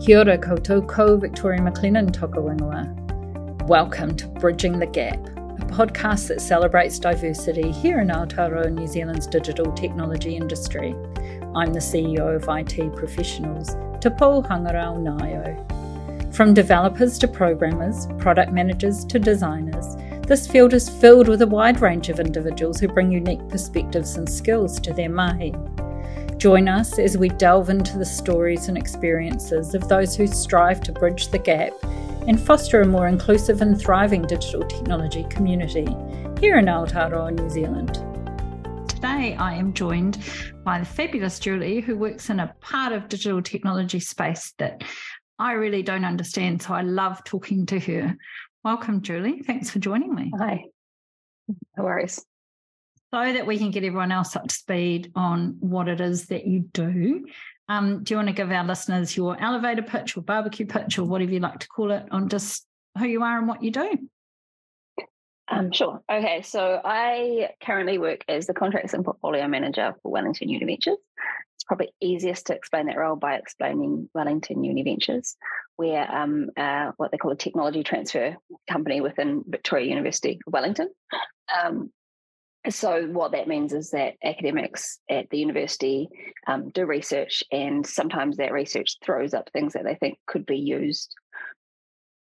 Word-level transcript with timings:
Kia 0.00 0.20
ora 0.20 0.38
koutou 0.38 0.86
ko 0.86 1.16
Victoria 1.16 1.60
MacLennan 1.60 2.12
toka 2.12 2.40
Welcome 3.66 4.14
to 4.16 4.28
Bridging 4.28 4.78
the 4.78 4.86
Gap, 4.86 5.16
a 5.16 5.66
podcast 5.66 6.28
that 6.28 6.40
celebrates 6.40 7.00
diversity 7.00 7.72
here 7.72 7.98
in 7.98 8.06
Aotearoa, 8.06 8.72
New 8.72 8.86
Zealand's 8.86 9.26
digital 9.26 9.72
technology 9.72 10.36
industry. 10.36 10.94
I'm 11.56 11.72
the 11.72 11.80
CEO 11.80 12.36
of 12.36 12.48
IT 12.48 12.94
Professionals, 12.94 13.70
Te 14.00 14.08
Pou 14.10 14.40
Hangarau 14.40 14.98
Ngaio. 14.98 16.32
From 16.32 16.54
developers 16.54 17.18
to 17.18 17.26
programmers, 17.26 18.06
product 18.18 18.52
managers 18.52 19.04
to 19.06 19.18
designers, 19.18 19.96
this 20.28 20.46
field 20.46 20.74
is 20.74 20.88
filled 20.88 21.26
with 21.26 21.42
a 21.42 21.46
wide 21.46 21.80
range 21.80 22.08
of 22.08 22.20
individuals 22.20 22.78
who 22.78 22.86
bring 22.86 23.10
unique 23.10 23.48
perspectives 23.48 24.16
and 24.16 24.28
skills 24.28 24.78
to 24.78 24.92
their 24.92 25.10
mahi. 25.10 25.54
Join 26.38 26.68
us 26.68 27.00
as 27.00 27.18
we 27.18 27.30
delve 27.30 27.68
into 27.68 27.98
the 27.98 28.04
stories 28.04 28.68
and 28.68 28.78
experiences 28.78 29.74
of 29.74 29.88
those 29.88 30.14
who 30.14 30.28
strive 30.28 30.80
to 30.82 30.92
bridge 30.92 31.32
the 31.32 31.38
gap 31.40 31.72
and 32.28 32.40
foster 32.40 32.80
a 32.80 32.86
more 32.86 33.08
inclusive 33.08 33.60
and 33.60 33.76
thriving 33.76 34.22
digital 34.22 34.62
technology 34.62 35.24
community 35.30 35.84
here 36.38 36.56
in 36.56 36.66
Aotearoa, 36.66 37.34
New 37.34 37.50
Zealand. 37.50 37.94
Today, 38.88 39.34
I 39.34 39.54
am 39.54 39.72
joined 39.72 40.18
by 40.62 40.78
the 40.78 40.86
fabulous 40.86 41.40
Julie, 41.40 41.80
who 41.80 41.98
works 41.98 42.30
in 42.30 42.38
a 42.38 42.54
part 42.60 42.92
of 42.92 43.08
digital 43.08 43.42
technology 43.42 43.98
space 43.98 44.54
that 44.58 44.84
I 45.40 45.54
really 45.54 45.82
don't 45.82 46.04
understand. 46.04 46.62
So 46.62 46.72
I 46.72 46.82
love 46.82 47.24
talking 47.24 47.66
to 47.66 47.80
her. 47.80 48.16
Welcome, 48.62 49.02
Julie. 49.02 49.42
Thanks 49.42 49.70
for 49.70 49.80
joining 49.80 50.14
me. 50.14 50.30
Hi. 50.38 50.66
No 51.76 51.82
worries 51.82 52.24
so 53.12 53.32
that 53.32 53.46
we 53.46 53.58
can 53.58 53.70
get 53.70 53.84
everyone 53.84 54.12
else 54.12 54.36
up 54.36 54.48
to 54.48 54.54
speed 54.54 55.12
on 55.14 55.56
what 55.60 55.88
it 55.88 56.00
is 56.00 56.26
that 56.26 56.46
you 56.46 56.60
do. 56.72 57.24
Um, 57.68 58.02
do 58.02 58.14
you 58.14 58.18
want 58.18 58.28
to 58.28 58.34
give 58.34 58.50
our 58.50 58.64
listeners 58.64 59.16
your 59.16 59.40
elevator 59.40 59.82
pitch 59.82 60.16
or 60.16 60.22
barbecue 60.22 60.66
pitch 60.66 60.98
or 60.98 61.04
whatever 61.04 61.32
you 61.32 61.40
like 61.40 61.60
to 61.60 61.68
call 61.68 61.90
it 61.90 62.04
on 62.10 62.28
just 62.28 62.66
who 62.98 63.06
you 63.06 63.22
are 63.22 63.38
and 63.38 63.48
what 63.48 63.62
you 63.62 63.70
do? 63.70 64.08
Um, 65.50 65.72
sure. 65.72 66.02
Okay. 66.10 66.42
So 66.42 66.80
I 66.84 67.50
currently 67.62 67.98
work 67.98 68.24
as 68.28 68.46
the 68.46 68.54
contracts 68.54 68.92
and 68.92 69.04
portfolio 69.04 69.48
manager 69.48 69.94
for 70.02 70.12
Wellington 70.12 70.48
Univentures. 70.48 70.98
It's 71.56 71.64
probably 71.64 71.90
easiest 72.00 72.46
to 72.46 72.54
explain 72.54 72.86
that 72.86 72.98
role 72.98 73.16
by 73.16 73.34
explaining 73.36 74.08
Wellington 74.14 74.62
Univentures. 74.62 75.36
We're 75.78 76.02
um, 76.02 76.50
uh, 76.56 76.92
what 76.96 77.10
they 77.10 77.18
call 77.18 77.32
a 77.32 77.36
technology 77.36 77.82
transfer 77.82 78.36
company 78.70 79.00
within 79.00 79.42
Victoria 79.46 79.88
University 79.88 80.38
Wellington. 80.46 80.90
Um, 81.64 81.90
so 82.70 83.06
what 83.06 83.32
that 83.32 83.48
means 83.48 83.72
is 83.72 83.90
that 83.90 84.14
academics 84.22 84.98
at 85.08 85.30
the 85.30 85.38
university 85.38 86.08
um, 86.46 86.70
do 86.70 86.84
research 86.84 87.42
and 87.52 87.86
sometimes 87.86 88.36
that 88.36 88.52
research 88.52 88.96
throws 89.04 89.32
up 89.32 89.48
things 89.52 89.72
that 89.72 89.84
they 89.84 89.94
think 89.94 90.18
could 90.26 90.44
be 90.44 90.58
used 90.58 91.14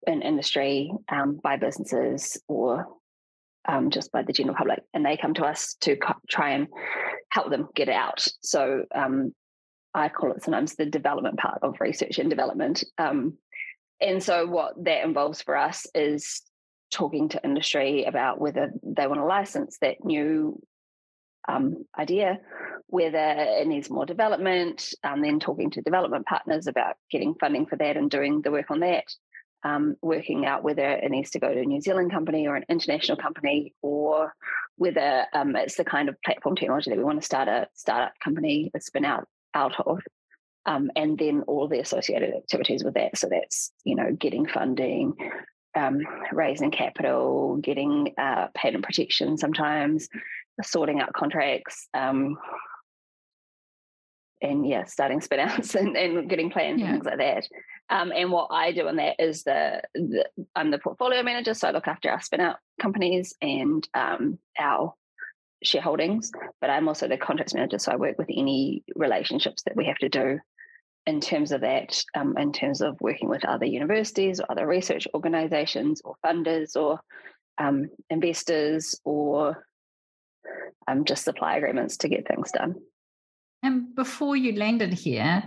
in 0.05 0.21
industry 0.21 0.91
um, 1.09 1.39
by 1.43 1.57
businesses 1.57 2.39
or 2.47 2.87
um, 3.67 3.89
just 3.89 4.11
by 4.11 4.21
the 4.21 4.31
general 4.31 4.55
public. 4.55 4.79
And 4.93 5.05
they 5.05 5.17
come 5.17 5.33
to 5.35 5.45
us 5.45 5.75
to 5.81 5.97
co- 5.97 6.13
try 6.29 6.51
and 6.51 6.67
help 7.31 7.49
them 7.49 7.67
get 7.75 7.89
out. 7.89 8.27
So 8.41 8.85
um, 8.95 9.33
i 9.93 10.09
call 10.09 10.31
it 10.31 10.43
sometimes 10.43 10.75
the 10.75 10.85
development 10.85 11.37
part 11.37 11.59
of 11.63 11.81
research 11.81 12.19
and 12.19 12.29
development. 12.29 12.83
Um, 12.97 13.37
and 13.99 14.23
so 14.23 14.45
what 14.45 14.73
that 14.85 15.03
involves 15.03 15.41
for 15.41 15.57
us 15.57 15.87
is 15.95 16.43
talking 16.91 17.29
to 17.29 17.43
industry 17.43 18.05
about 18.05 18.39
whether 18.39 18.71
they 18.83 19.07
want 19.07 19.19
to 19.19 19.25
license 19.25 19.77
that 19.81 20.03
new 20.03 20.61
um, 21.47 21.85
idea, 21.97 22.39
whether 22.87 23.17
it 23.17 23.67
needs 23.67 23.89
more 23.89 24.05
development, 24.05 24.93
and 25.03 25.23
then 25.23 25.39
talking 25.39 25.69
to 25.71 25.81
development 25.81 26.25
partners 26.25 26.67
about 26.67 26.95
getting 27.09 27.35
funding 27.35 27.65
for 27.65 27.77
that 27.77 27.97
and 27.97 28.09
doing 28.09 28.41
the 28.41 28.51
work 28.51 28.69
on 28.71 28.81
that. 28.81 29.05
Um, 29.63 29.95
working 30.01 30.45
out 30.45 30.63
whether 30.63 30.87
it 30.87 31.09
needs 31.09 31.31
to 31.31 31.39
go 31.39 31.51
to 31.51 31.59
a 31.59 31.65
New 31.65 31.81
Zealand 31.81 32.11
company 32.11 32.47
or 32.47 32.55
an 32.55 32.65
international 32.69 33.17
company, 33.17 33.73
or 33.81 34.33
whether 34.75 35.25
um, 35.33 35.55
it's 35.55 35.75
the 35.75 35.83
kind 35.83 36.09
of 36.09 36.21
platform 36.23 36.55
technology 36.55 36.91
that 36.91 36.97
we 36.97 37.03
want 37.03 37.19
to 37.19 37.25
start 37.25 37.47
a 37.47 37.67
startup 37.73 38.13
company, 38.23 38.71
a 38.75 38.79
spin 38.79 39.03
out 39.03 39.27
out 39.55 39.73
of, 39.85 39.99
um, 40.67 40.91
and 40.95 41.17
then 41.17 41.41
all 41.47 41.67
the 41.67 41.79
associated 41.79 42.35
activities 42.35 42.83
with 42.83 42.93
that. 42.93 43.17
So 43.17 43.27
that's 43.29 43.71
you 43.83 43.95
know 43.95 44.11
getting 44.17 44.45
funding, 44.45 45.15
um, 45.77 45.99
raising 46.31 46.71
capital, 46.71 47.57
getting 47.57 48.13
uh, 48.17 48.47
patent 48.53 48.83
protection 48.83 49.37
sometimes, 49.37 50.09
sorting 50.63 50.99
out 50.99 51.13
contracts, 51.13 51.87
um, 51.93 52.37
and 54.41 54.67
yeah, 54.67 54.83
starting 54.85 55.21
spin 55.21 55.39
outs 55.39 55.75
and, 55.75 55.95
and 55.95 56.29
getting 56.29 56.49
plans 56.49 56.79
yeah. 56.79 56.87
and 56.87 56.95
things 56.95 57.05
like 57.05 57.17
that. 57.17 57.47
Um, 57.89 58.11
and 58.13 58.31
what 58.31 58.49
I 58.51 58.71
do 58.71 58.87
in 58.87 58.97
that 58.97 59.15
is 59.19 59.43
the, 59.43 59.81
the, 59.95 60.25
I'm 60.55 60.71
the 60.71 60.79
portfolio 60.79 61.23
manager, 61.23 61.53
so 61.53 61.67
I 61.67 61.71
look 61.71 61.87
after 61.87 62.09
our 62.09 62.21
spin 62.21 62.41
out 62.41 62.57
companies 62.81 63.33
and 63.41 63.87
um, 63.93 64.39
our 64.59 64.93
shareholdings, 65.65 66.29
but 66.59 66.69
I'm 66.69 66.87
also 66.87 67.07
the 67.07 67.17
contracts 67.17 67.53
manager, 67.53 67.79
so 67.79 67.91
I 67.91 67.95
work 67.95 68.17
with 68.17 68.29
any 68.29 68.83
relationships 68.95 69.63
that 69.63 69.75
we 69.75 69.85
have 69.85 69.97
to 69.99 70.09
do 70.09 70.39
in 71.07 71.21
terms 71.21 71.53
of 71.53 71.61
that, 71.61 72.03
um, 72.15 72.37
in 72.37 72.51
terms 72.51 72.81
of 72.81 72.97
working 72.99 73.29
with 73.29 73.45
other 73.45 73.65
universities 73.65 74.39
or 74.39 74.45
other 74.51 74.67
research 74.67 75.07
organizations 75.15 76.01
or 76.03 76.15
funders 76.23 76.75
or 76.75 76.99
um, 77.57 77.89
investors 78.09 78.99
or 79.05 79.65
um, 80.87 81.05
just 81.05 81.23
supply 81.23 81.55
agreements 81.55 81.97
to 81.97 82.09
get 82.09 82.27
things 82.27 82.51
done. 82.51 82.75
And 83.63 83.95
before 83.95 84.35
you 84.35 84.51
landed 84.53 84.93
here, 84.93 85.43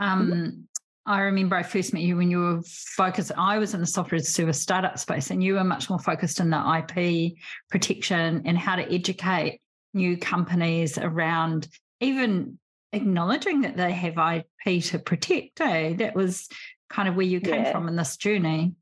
um, 0.00 0.30
mm-hmm. 0.30 0.60
I 1.06 1.20
remember 1.20 1.54
I 1.54 1.62
first 1.62 1.92
met 1.92 2.02
you 2.02 2.16
when 2.16 2.30
you 2.30 2.38
were 2.38 2.62
focused. 2.64 3.30
I 3.36 3.58
was 3.58 3.74
in 3.74 3.80
the 3.80 3.86
software 3.86 4.16
as 4.16 4.28
service 4.30 4.60
startup 4.60 4.98
space, 4.98 5.30
and 5.30 5.44
you 5.44 5.54
were 5.54 5.64
much 5.64 5.90
more 5.90 5.98
focused 5.98 6.40
in 6.40 6.48
the 6.48 6.84
IP 6.88 7.34
protection 7.70 8.42
and 8.46 8.56
how 8.56 8.76
to 8.76 8.90
educate 8.90 9.60
new 9.92 10.16
companies 10.16 10.96
around 10.96 11.68
even 12.00 12.58
acknowledging 12.94 13.62
that 13.62 13.76
they 13.76 13.92
have 13.92 14.18
IP 14.18 14.82
to 14.84 14.98
protect. 14.98 15.60
Eh? 15.60 15.94
That 15.94 16.14
was 16.14 16.48
kind 16.90 17.08
of 17.08 17.16
where 17.16 17.26
you 17.26 17.40
came 17.40 17.64
yeah. 17.64 17.72
from 17.72 17.88
in 17.88 17.96
this 17.96 18.16
journey. 18.16 18.74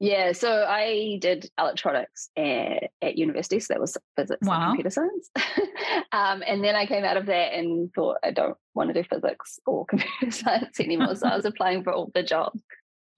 Yeah, 0.00 0.32
so 0.32 0.64
I 0.66 1.18
did 1.20 1.50
electronics 1.58 2.30
at, 2.34 2.90
at 3.02 3.18
university, 3.18 3.60
so 3.60 3.74
that 3.74 3.80
was 3.80 3.98
physics 4.16 4.46
wow. 4.46 4.70
and 4.70 4.78
computer 4.78 4.88
science. 4.88 5.30
um, 6.12 6.42
and 6.46 6.64
then 6.64 6.74
I 6.74 6.86
came 6.86 7.04
out 7.04 7.18
of 7.18 7.26
that 7.26 7.52
and 7.52 7.92
thought 7.92 8.16
I 8.24 8.30
don't 8.30 8.56
want 8.74 8.88
to 8.88 8.94
do 8.94 9.06
physics 9.06 9.60
or 9.66 9.84
computer 9.90 10.30
science 10.30 10.80
anymore. 10.80 11.14
so 11.16 11.28
I 11.28 11.36
was 11.36 11.44
applying 11.44 11.84
for 11.84 11.92
all 11.92 12.10
the 12.14 12.22
jobs, 12.22 12.62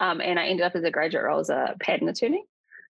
um, 0.00 0.21
and 0.21 0.41
I 0.41 0.47
ended 0.47 0.67
up 0.67 0.75
as 0.75 0.83
a 0.83 0.91
graduate 0.91 1.23
role 1.23 1.39
as 1.39 1.50
a 1.50 1.77
patent 1.79 2.11
attorney. 2.11 2.43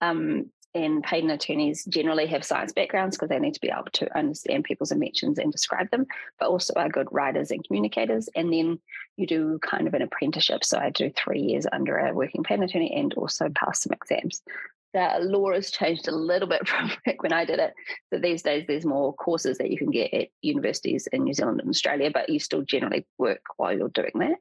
Um, 0.01 0.51
and 0.75 1.05
patent 1.05 1.31
attorneys 1.31 1.85
generally 1.85 2.27
have 2.27 2.45
science 2.45 2.73
backgrounds 2.73 3.17
because 3.17 3.29
they 3.29 3.39
need 3.39 3.55
to 3.55 3.61
be 3.61 3.71
able 3.71 3.85
to 3.93 4.19
understand 4.19 4.65
people's 4.65 4.91
inventions 4.91 5.39
and 5.39 5.53
describe 5.53 5.91
them, 5.91 6.07
but 6.41 6.49
also 6.49 6.75
are 6.75 6.89
good 6.89 7.07
writers 7.13 7.51
and 7.53 7.65
communicators. 7.65 8.29
And 8.35 8.53
then 8.53 8.81
you 9.17 9.27
do 9.27 9.61
kind 9.63 9.87
of 9.87 9.95
an 9.95 10.03
apprenticeship. 10.03 10.65
So 10.65 10.79
I 10.79 10.91
do 10.91 11.11
three 11.11 11.41
years 11.41 11.67
under 11.73 11.97
a 11.99 12.13
working 12.13 12.43
patent 12.43 12.71
attorney 12.71 12.93
and 12.95 13.15
also 13.15 13.49
pass 13.55 13.83
some 13.83 13.93
exams. 13.93 14.43
The 14.95 15.19
law 15.21 15.53
has 15.53 15.71
changed 15.71 16.09
a 16.09 16.15
little 16.15 16.49
bit 16.49 16.67
from 16.69 16.91
when 17.21 17.33
I 17.33 17.45
did 17.45 17.61
it. 17.61 17.73
So 18.13 18.19
these 18.19 18.43
days 18.43 18.65
there's 18.67 18.85
more 18.85 19.15
courses 19.15 19.59
that 19.59 19.71
you 19.71 19.79
can 19.79 19.91
get 19.91 20.13
at 20.13 20.29
universities 20.43 21.07
in 21.13 21.25
New 21.25 21.35
Zealand 21.35 21.61
and 21.61 21.71
Australia, 21.71 22.11
but 22.13 22.29
you 22.29 22.41
still 22.41 22.63
generally 22.63 23.07
work 23.17 23.43
while 23.57 23.77
you're 23.77 23.89
doing 23.89 24.13
that. 24.17 24.37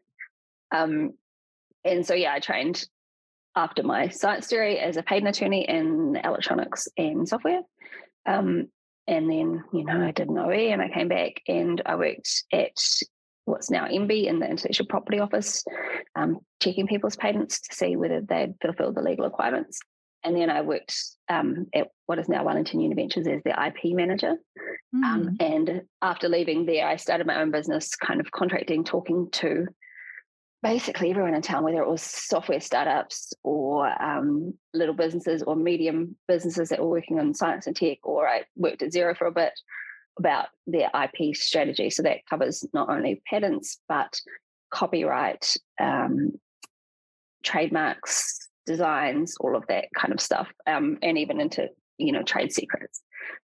Um, 0.75 1.13
and 1.85 2.05
so 2.05 2.15
yeah, 2.15 2.33
I 2.33 2.39
trained 2.39 2.87
after 3.55 3.83
my 3.83 4.09
science 4.09 4.47
degree 4.47 4.77
as 4.77 4.97
a 4.97 5.03
patent 5.03 5.35
attorney 5.35 5.67
in 5.67 6.19
electronics 6.23 6.87
and 6.97 7.27
software. 7.27 7.61
Um, 8.25 8.67
and 9.07 9.29
then, 9.29 9.63
you 9.73 9.83
know, 9.83 10.01
I 10.01 10.11
did 10.11 10.29
an 10.29 10.37
OE 10.37 10.51
and 10.51 10.81
I 10.81 10.89
came 10.89 11.09
back 11.09 11.41
and 11.47 11.81
I 11.85 11.95
worked 11.95 12.45
at 12.51 12.77
what's 13.45 13.69
now 13.69 13.85
MBIE 13.85 14.27
in 14.27 14.39
the 14.39 14.49
intellectual 14.49 14.87
property 14.87 15.19
office, 15.19 15.63
um, 16.15 16.39
checking 16.61 16.87
people's 16.87 17.17
patents 17.17 17.59
to 17.61 17.75
see 17.75 17.95
whether 17.95 18.21
they'd 18.21 18.53
fulfilled 18.61 18.95
the 18.95 19.01
legal 19.01 19.25
requirements. 19.25 19.79
And 20.23 20.35
then 20.37 20.49
I 20.49 20.61
worked 20.61 20.95
um, 21.27 21.67
at 21.75 21.89
what 22.05 22.17
is 22.17 22.29
now 22.29 22.45
Wellington 22.45 22.79
Univentures 22.79 23.27
as 23.27 23.41
the 23.43 23.51
IP 23.51 23.93
manager. 23.93 24.35
Mm. 24.95 25.03
Um, 25.03 25.23
hmm. 25.23 25.35
and 25.39 25.81
after 26.01 26.29
leaving 26.29 26.65
there, 26.65 26.87
I 26.87 26.95
started 26.95 27.27
my 27.27 27.41
own 27.41 27.51
business, 27.51 27.95
kind 27.95 28.21
of 28.21 28.31
contracting, 28.31 28.85
talking 28.85 29.27
to 29.33 29.67
basically 30.63 31.11
everyone 31.11 31.35
in 31.35 31.41
town, 31.41 31.63
whether 31.63 31.81
it 31.81 31.89
was 31.89 32.01
software 32.01 32.61
startups 32.61 33.33
or 33.43 34.01
um, 34.01 34.53
little 34.73 34.95
businesses 34.95 35.43
or 35.43 35.55
medium 35.55 36.15
businesses 36.27 36.69
that 36.69 36.79
were 36.79 36.89
working 36.89 37.19
on 37.19 37.33
science 37.33 37.67
and 37.67 37.75
tech, 37.75 37.99
or 38.03 38.27
I 38.27 38.45
worked 38.55 38.81
at 38.81 38.93
Xero 38.93 39.15
for 39.15 39.27
a 39.27 39.31
bit 39.31 39.51
about 40.17 40.47
their 40.65 40.89
IP 40.93 41.35
strategy. 41.35 41.89
So 41.89 42.03
that 42.03 42.25
covers 42.29 42.65
not 42.73 42.89
only 42.89 43.21
patents, 43.29 43.79
but 43.89 44.19
copyright, 44.71 45.55
um, 45.79 46.31
trademarks, 47.43 48.49
designs, 48.65 49.35
all 49.41 49.57
of 49.57 49.67
that 49.67 49.89
kind 49.95 50.13
of 50.13 50.21
stuff, 50.21 50.47
um, 50.65 50.97
and 51.03 51.17
even 51.17 51.41
into, 51.41 51.67
you 51.97 52.13
know, 52.13 52.23
trade 52.23 52.53
secrets. 52.53 53.01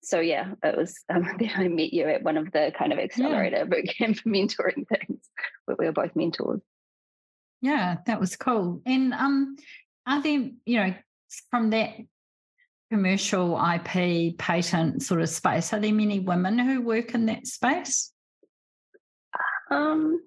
So 0.03 0.21
yeah, 0.21 0.53
it 0.63 0.77
was 0.77 0.95
um, 1.15 1.29
then 1.39 1.51
I 1.55 1.69
met 1.69 1.93
you 1.93 2.09
at 2.09 2.23
one 2.23 2.39
of 2.39 2.51
the 2.53 2.73
kind 2.77 2.95
of 2.95 2.99
accelerator 2.99 3.59
yeah. 3.59 3.65
bootcamp 3.65 4.23
mentoring 4.27 4.89
things 4.89 5.29
where 5.67 5.77
we 5.79 5.85
were 5.85 5.93
both 5.93 6.17
mentors. 6.17 6.63
Yeah, 7.65 7.97
that 8.05 8.21
was 8.21 8.37
cool. 8.37 8.83
And 8.85 9.15
um, 9.15 9.57
are 10.07 10.23
there, 10.23 10.51
you 10.67 10.77
know, 10.77 10.95
from 11.51 11.71
that 11.71 11.95
commercial 12.93 13.59
IP 13.59 14.37
patent 14.37 15.03
sort 15.03 15.23
of 15.23 15.31
space, 15.31 15.73
are 15.73 15.81
there 15.81 15.95
many 15.95 16.19
women 16.19 16.59
who 16.59 16.83
work 16.83 17.15
in 17.15 17.25
that 17.25 17.47
space? 17.47 18.13
Um, 19.71 20.21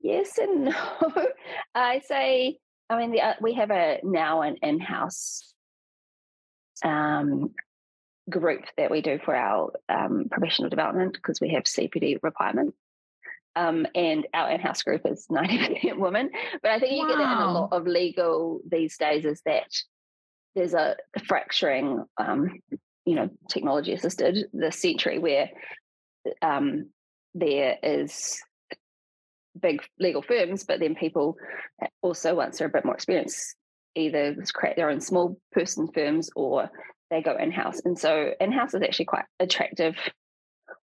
yes 0.00 0.38
and 0.38 0.64
no. 0.64 0.72
I 1.74 1.98
say, 1.98 2.58
I 2.88 2.96
mean, 2.96 3.12
the, 3.12 3.20
uh, 3.20 3.34
we 3.38 3.52
have 3.52 3.70
a 3.70 4.00
now 4.02 4.40
an 4.40 4.56
in-house 4.62 5.52
um, 6.82 7.50
group 8.30 8.62
that 8.78 8.90
we 8.90 9.02
do 9.02 9.18
for 9.22 9.36
our 9.36 9.72
um, 9.90 10.28
professional 10.30 10.70
development 10.70 11.12
because 11.12 11.38
we 11.38 11.50
have 11.50 11.64
CPD 11.64 12.18
requirements. 12.22 12.78
Um, 13.56 13.86
and 13.94 14.26
our 14.32 14.50
in-house 14.50 14.82
group 14.82 15.02
is 15.04 15.26
90% 15.30 15.96
women. 15.98 16.30
But 16.62 16.70
I 16.70 16.78
think 16.78 16.92
you 16.92 17.02
wow. 17.02 17.08
get 17.08 17.18
that 17.18 17.36
in 17.36 17.42
a 17.42 17.52
lot 17.52 17.72
of 17.72 17.86
legal 17.86 18.60
these 18.70 18.96
days 18.96 19.24
is 19.24 19.42
that 19.44 19.66
there's 20.54 20.74
a 20.74 20.96
fracturing, 21.26 22.04
um, 22.16 22.60
you 23.04 23.14
know, 23.14 23.28
technology 23.48 23.92
assisted 23.92 24.46
the 24.52 24.70
century 24.70 25.18
where 25.18 25.50
um, 26.42 26.90
there 27.34 27.76
is 27.82 28.40
big 29.60 29.82
legal 29.98 30.22
firms, 30.22 30.64
but 30.64 30.80
then 30.80 30.94
people 30.94 31.36
also, 32.02 32.34
once 32.34 32.58
they're 32.58 32.68
a 32.68 32.70
bit 32.70 32.84
more 32.84 32.94
experienced, 32.94 33.56
either 33.94 34.36
create 34.52 34.76
their 34.76 34.90
own 34.90 35.00
small 35.00 35.38
person 35.52 35.88
firms 35.92 36.30
or 36.36 36.70
they 37.10 37.22
go 37.22 37.36
in 37.36 37.50
house. 37.50 37.80
And 37.84 37.98
so 37.98 38.32
in 38.40 38.52
house 38.52 38.74
is 38.74 38.82
actually 38.82 39.06
quite 39.06 39.24
attractive 39.38 39.96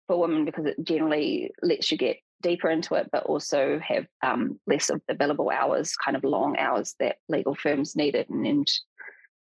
for 0.08 0.20
women 0.20 0.46
because 0.46 0.66
it 0.66 0.76
generally 0.84 1.52
lets 1.62 1.92
you 1.92 1.98
get 1.98 2.18
deeper 2.42 2.70
into 2.70 2.96
it, 2.96 3.10
but 3.12 3.24
also 3.24 3.80
have 3.86 4.06
um, 4.24 4.60
less 4.68 4.90
of 4.90 5.02
the 5.08 5.16
billable 5.16 5.54
hours, 5.54 5.96
kind 5.96 6.18
of 6.18 6.24
long 6.24 6.58
hours 6.58 6.96
that 7.00 7.18
legal 7.30 7.56
firms 7.56 7.96
needed. 7.96 8.30
And, 8.30 8.46
and 8.46 8.68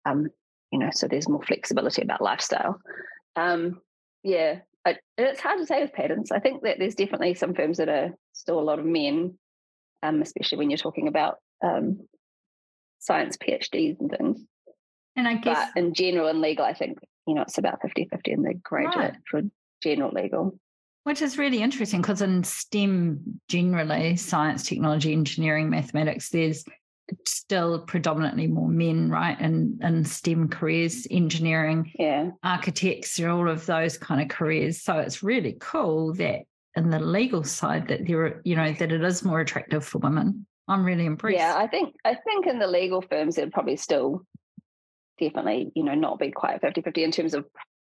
um, 0.05 0.29
you 0.71 0.79
know, 0.79 0.91
so 0.93 1.09
there's 1.09 1.29
more 1.29 1.43
flexibility 1.43 2.03
about 2.03 2.23
lifestyle. 2.23 2.81
Um, 3.37 3.81
yeah, 4.23 4.61
I, 4.87 4.97
it's 5.19 5.41
hard 5.41 5.59
to 5.59 5.67
say 5.67 5.83
with 5.83 5.93
patents. 5.93 6.31
I 6.31 6.39
think 6.39 6.63
that 6.63 6.79
there's 6.79 6.95
definitely 6.95 7.35
some 7.35 7.55
firms 7.55 7.79
that 7.79 7.89
are 7.89 8.11
still 8.33 8.59
a 8.59 8.63
lot 8.63 8.79
of 8.79 8.85
men, 8.85 9.39
um, 10.03 10.23
especially 10.23 10.59
when 10.59 10.71
you're 10.71 10.77
talking 10.77 11.09
about 11.09 11.37
um, 11.63 12.01
science 12.99 13.37
PhDs 13.37 13.99
and 14.01 14.11
things. 14.11 14.41
And 15.17 15.27
I 15.27 15.35
guess 15.35 15.71
but 15.75 15.83
in 15.83 15.95
general 15.95 16.29
in 16.29 16.41
legal, 16.41 16.65
I 16.65 16.73
think, 16.73 16.99
you 17.27 17.35
know, 17.35 17.43
it's 17.43 17.59
about 17.59 17.83
50 17.83 18.09
50 18.11 18.33
in 18.33 18.43
the 18.43 18.55
graduate 18.55 18.97
right. 18.97 19.17
for 19.29 19.43
general 19.83 20.13
legal. 20.13 20.59
Which 21.11 21.23
is 21.23 21.39
really 21.39 21.61
interesting 21.61 22.03
because 22.03 22.23
in 22.23 22.45
STEM, 22.45 23.41
generally, 23.49 24.15
science, 24.15 24.63
technology, 24.63 25.13
engineering, 25.13 25.69
mathematics, 25.69 26.29
there's 26.29 26.65
still 27.27 27.81
predominantly 27.81 28.47
more 28.47 28.69
men, 28.69 29.11
right? 29.11 29.37
And 29.41 29.81
and 29.83 30.07
STEM 30.07 30.51
careers, 30.51 31.09
engineering, 31.11 31.91
yeah, 31.99 32.31
architects, 32.45 33.19
all 33.19 33.49
of 33.49 33.67
those 33.67 33.99
kind 33.99 34.23
of 34.23 34.29
careers. 34.29 34.83
So 34.83 35.01
it's 35.01 35.21
really 35.21 35.57
cool 35.59 36.15
that 36.15 36.43
in 36.77 36.91
the 36.91 37.01
legal 37.01 37.43
side 37.43 37.89
that 37.89 38.07
there 38.07 38.27
are, 38.27 38.41
you 38.45 38.55
know, 38.55 38.73
that 38.73 38.93
it 38.93 39.03
is 39.03 39.25
more 39.25 39.41
attractive 39.41 39.85
for 39.85 39.99
women. 39.99 40.47
I'm 40.69 40.85
really 40.85 41.07
impressed. 41.07 41.39
Yeah, 41.39 41.57
I 41.57 41.67
think 41.67 41.97
I 42.05 42.15
think 42.15 42.47
in 42.47 42.61
the 42.61 42.69
legal 42.69 43.03
firms 43.03 43.37
it'd 43.37 43.53
probably 43.53 43.79
still 43.79 44.25
definitely, 45.19 45.73
you 45.75 45.83
know, 45.83 45.97
not 45.97 46.21
be 46.21 46.31
quite 46.31 46.63
50-50 46.63 46.99
in 46.99 47.11
terms 47.11 47.35
of 47.35 47.47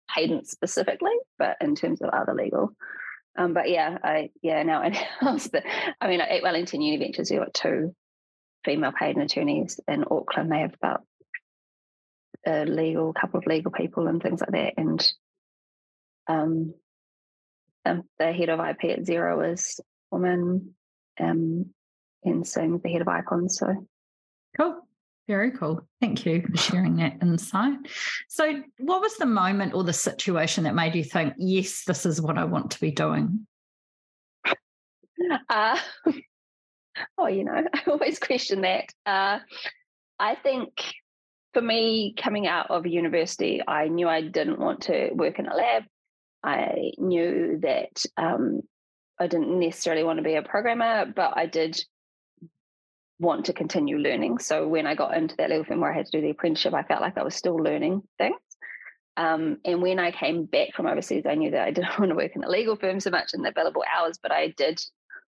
patent 0.07 0.47
specifically, 0.49 1.17
but 1.39 1.57
in 1.63 1.75
terms 1.75 2.03
of 2.03 2.11
other 2.11 2.35
legal. 2.35 2.73
Um, 3.37 3.53
but 3.53 3.69
yeah, 3.69 3.99
I 4.03 4.31
yeah, 4.43 4.63
now 4.63 4.81
I 4.83 4.89
know 4.89 5.39
I 6.01 6.09
mean 6.09 6.21
at 6.21 6.43
Wellington 6.43 6.81
Univentures 6.81 7.31
we've 7.31 7.41
got 7.41 7.55
two 7.55 7.95
female 8.65 8.93
paid 8.93 9.17
attorneys 9.17 9.79
in 9.87 10.05
Auckland. 10.11 10.51
They 10.51 10.61
have 10.61 10.75
about 10.75 11.03
a 12.47 12.65
legal 12.65 13.13
couple 13.13 13.39
of 13.39 13.47
legal 13.47 13.73
people 13.73 14.07
and 14.07 14.23
things 14.23 14.41
like 14.41 14.51
that. 14.51 14.75
And 14.77 15.13
um, 16.29 16.75
um 17.85 18.03
the 18.19 18.33
head 18.33 18.49
of 18.49 18.61
IP 18.61 18.91
at 18.91 19.05
Xero 19.05 19.53
is 19.53 19.81
woman. 20.11 20.75
Um, 21.19 21.67
and 22.25 22.73
with 22.73 22.83
the 22.83 22.91
head 22.91 23.03
of 23.03 23.09
Icon. 23.09 23.49
So 23.49 23.87
cool. 24.59 24.81
Very 25.29 25.51
cool. 25.51 25.87
Thank 26.01 26.25
you 26.25 26.43
for 26.43 26.57
sharing 26.57 26.97
that 26.97 27.19
insight. 27.21 27.79
So, 28.29 28.63
what 28.79 29.01
was 29.01 29.17
the 29.17 29.27
moment 29.27 29.75
or 29.75 29.83
the 29.83 29.93
situation 29.93 30.65
that 30.65 30.75
made 30.75 30.95
you 30.95 31.03
think, 31.03 31.35
yes, 31.37 31.83
this 31.85 32.07
is 32.07 32.21
what 32.21 32.39
I 32.39 32.45
want 32.45 32.71
to 32.73 32.81
be 32.81 32.91
doing? 32.91 33.47
Uh, 35.49 35.77
oh, 37.19 37.27
you 37.27 37.43
know, 37.43 37.53
I 37.75 37.83
always 37.89 38.19
question 38.19 38.61
that. 38.61 38.85
Uh, 39.05 39.41
I 40.21 40.35
think 40.37 40.71
for 41.53 41.63
me, 41.63 42.15
coming 42.17 42.47
out 42.47 42.71
of 42.71 42.87
university, 42.87 43.63
I 43.67 43.89
knew 43.89 44.09
I 44.09 44.21
didn't 44.21 44.61
want 44.61 44.83
to 44.83 45.11
work 45.15 45.39
in 45.39 45.49
a 45.49 45.57
lab. 45.57 45.85
I 46.45 46.93
knew 46.99 47.59
that 47.63 48.05
um, 48.17 48.61
I 49.19 49.27
didn't 49.27 49.59
necessarily 49.59 50.05
want 50.05 50.19
to 50.19 50.23
be 50.23 50.35
a 50.35 50.43
programmer, 50.43 51.07
but 51.07 51.37
I 51.37 51.47
did 51.47 51.83
want 53.19 53.47
to 53.47 53.53
continue 53.53 53.99
learning. 53.99 54.39
So 54.39 54.67
when 54.69 54.87
I 54.87 54.95
got 54.95 55.17
into 55.17 55.37
that 55.37 55.51
level 55.51 55.65
firm 55.65 55.81
where 55.81 55.93
I 55.93 55.97
had 55.97 56.07
to 56.07 56.13
do 56.13 56.21
the 56.21 56.31
apprenticeship, 56.31 56.75
I 56.75 56.83
felt 56.83 57.01
like 57.01 57.17
I 57.17 57.23
was 57.23 57.35
still 57.35 57.57
learning 57.57 58.03
things. 58.19 58.37
Um, 59.17 59.59
and 59.65 59.81
when 59.81 59.99
I 59.99 60.11
came 60.11 60.45
back 60.45 60.75
from 60.75 60.87
overseas, 60.87 61.25
I 61.27 61.35
knew 61.35 61.51
that 61.53 61.67
I 61.67 61.71
didn't 61.73 61.99
want 61.99 62.11
to 62.11 62.17
work 62.17 62.37
in 62.37 62.45
a 62.45 62.49
legal 62.49 62.77
firm 62.77 63.01
so 63.01 63.11
much 63.11 63.33
in 63.33 63.43
the 63.43 63.53
billable 63.53 63.83
hours, 63.97 64.19
but 64.23 64.33
I 64.33 64.49
did 64.57 64.81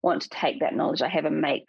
want 0.03 0.23
to 0.23 0.29
take 0.29 0.61
that 0.61 0.75
knowledge 0.75 1.03
I 1.03 1.09
have 1.09 1.25
and 1.25 1.41
make 1.41 1.69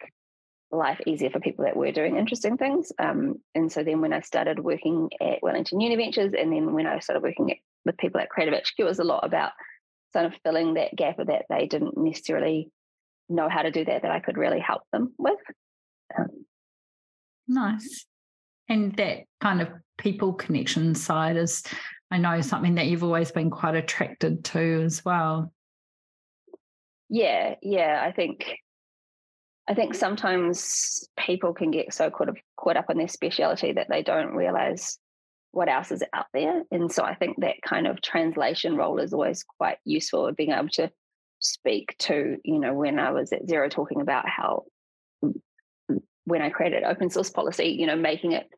life 0.70 1.00
easier 1.06 1.30
for 1.30 1.40
people 1.40 1.64
that 1.64 1.76
were 1.76 1.92
doing 1.92 2.16
interesting 2.16 2.56
things. 2.56 2.92
Um, 2.98 3.36
and 3.54 3.70
so 3.70 3.84
then 3.84 4.00
when 4.00 4.12
I 4.12 4.20
started 4.20 4.58
working 4.58 5.10
at 5.20 5.42
Wellington 5.42 5.80
Univentures, 5.80 6.32
and 6.38 6.52
then 6.52 6.72
when 6.72 6.86
I 6.86 6.98
started 6.98 7.22
working 7.22 7.50
at, 7.50 7.58
with 7.84 7.98
people 7.98 8.20
at 8.20 8.30
Creative 8.30 8.54
HQ, 8.54 8.78
it 8.78 8.84
was 8.84 8.98
a 8.98 9.04
lot 9.04 9.24
about 9.24 9.52
sort 10.12 10.26
of 10.26 10.34
filling 10.42 10.74
that 10.74 10.94
gap 10.96 11.18
of 11.18 11.26
that 11.28 11.46
they 11.48 11.66
didn't 11.66 11.96
necessarily 11.96 12.70
know 13.28 13.48
how 13.48 13.62
to 13.62 13.70
do 13.70 13.84
that, 13.84 14.02
that 14.02 14.10
I 14.10 14.20
could 14.20 14.36
really 14.36 14.60
help 14.60 14.82
them 14.92 15.12
with. 15.18 15.38
Um, 16.18 16.44
nice. 17.48 18.06
And 18.68 18.94
that 18.96 19.24
kind 19.40 19.60
of 19.60 19.68
people 19.98 20.32
connection 20.32 20.94
side 20.94 21.36
is, 21.36 21.62
I 22.10 22.18
know, 22.18 22.40
something 22.40 22.76
that 22.76 22.86
you've 22.86 23.04
always 23.04 23.30
been 23.30 23.50
quite 23.50 23.74
attracted 23.74 24.44
to 24.46 24.82
as 24.84 25.04
well. 25.04 25.52
Yeah, 27.08 27.56
yeah. 27.60 28.02
I 28.06 28.12
think 28.12 28.56
I 29.68 29.74
think 29.74 29.94
sometimes 29.94 31.08
people 31.16 31.54
can 31.54 31.70
get 31.70 31.94
so 31.94 32.10
caught 32.10 32.30
up, 32.30 32.34
caught 32.56 32.76
up 32.76 32.90
in 32.90 32.98
their 32.98 33.08
speciality 33.08 33.72
that 33.72 33.86
they 33.88 34.02
don't 34.02 34.34
realize 34.34 34.98
what 35.52 35.68
else 35.68 35.92
is 35.92 36.02
out 36.12 36.26
there. 36.32 36.62
And 36.70 36.90
so 36.90 37.04
I 37.04 37.14
think 37.14 37.36
that 37.40 37.62
kind 37.64 37.86
of 37.86 38.00
translation 38.00 38.76
role 38.76 38.98
is 38.98 39.12
always 39.12 39.44
quite 39.58 39.78
useful 39.84 40.26
of 40.26 40.36
being 40.36 40.50
able 40.50 40.68
to 40.70 40.90
speak 41.38 41.94
to, 41.98 42.38
you 42.44 42.58
know, 42.58 42.74
when 42.74 42.98
I 42.98 43.12
was 43.12 43.32
at 43.32 43.46
Xero 43.46 43.70
talking 43.70 44.00
about 44.00 44.28
how 44.28 44.64
when 46.24 46.42
I 46.42 46.50
created 46.50 46.84
open 46.84 47.10
source 47.10 47.30
policy, 47.30 47.76
you 47.78 47.86
know, 47.86 47.96
making 47.96 48.32
it 48.32 48.48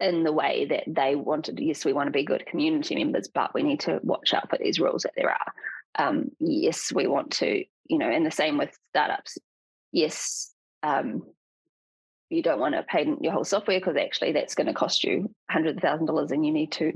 in 0.00 0.22
the 0.22 0.32
way 0.32 0.66
that 0.66 0.84
they 0.86 1.14
wanted. 1.14 1.58
Yes, 1.58 1.84
we 1.84 1.92
want 1.92 2.06
to 2.06 2.12
be 2.12 2.24
good 2.24 2.46
community 2.46 2.94
members, 2.96 3.28
but 3.28 3.52
we 3.54 3.62
need 3.62 3.80
to 3.80 4.00
watch 4.02 4.32
out 4.32 4.48
for 4.48 4.58
these 4.58 4.78
rules 4.78 5.02
that 5.02 5.12
there 5.16 5.30
are. 5.30 5.52
Um, 5.98 6.30
yes, 6.38 6.92
we 6.92 7.06
want 7.06 7.32
to, 7.32 7.64
you 7.86 7.98
know, 7.98 8.08
and 8.08 8.24
the 8.24 8.30
same 8.30 8.58
with 8.58 8.78
startups. 8.90 9.38
Yes, 9.90 10.52
um, 10.82 11.22
you 12.30 12.42
don't 12.42 12.60
want 12.60 12.74
to 12.74 12.82
patent 12.82 13.22
your 13.22 13.32
whole 13.32 13.44
software 13.44 13.80
because 13.80 13.96
actually 13.96 14.32
that's 14.32 14.54
going 14.54 14.66
to 14.66 14.74
cost 14.74 15.02
you 15.02 15.34
hundreds 15.50 15.78
of 15.78 15.82
thousand 15.82 16.06
dollars, 16.06 16.30
and 16.30 16.46
you 16.46 16.52
need 16.52 16.72
to 16.72 16.92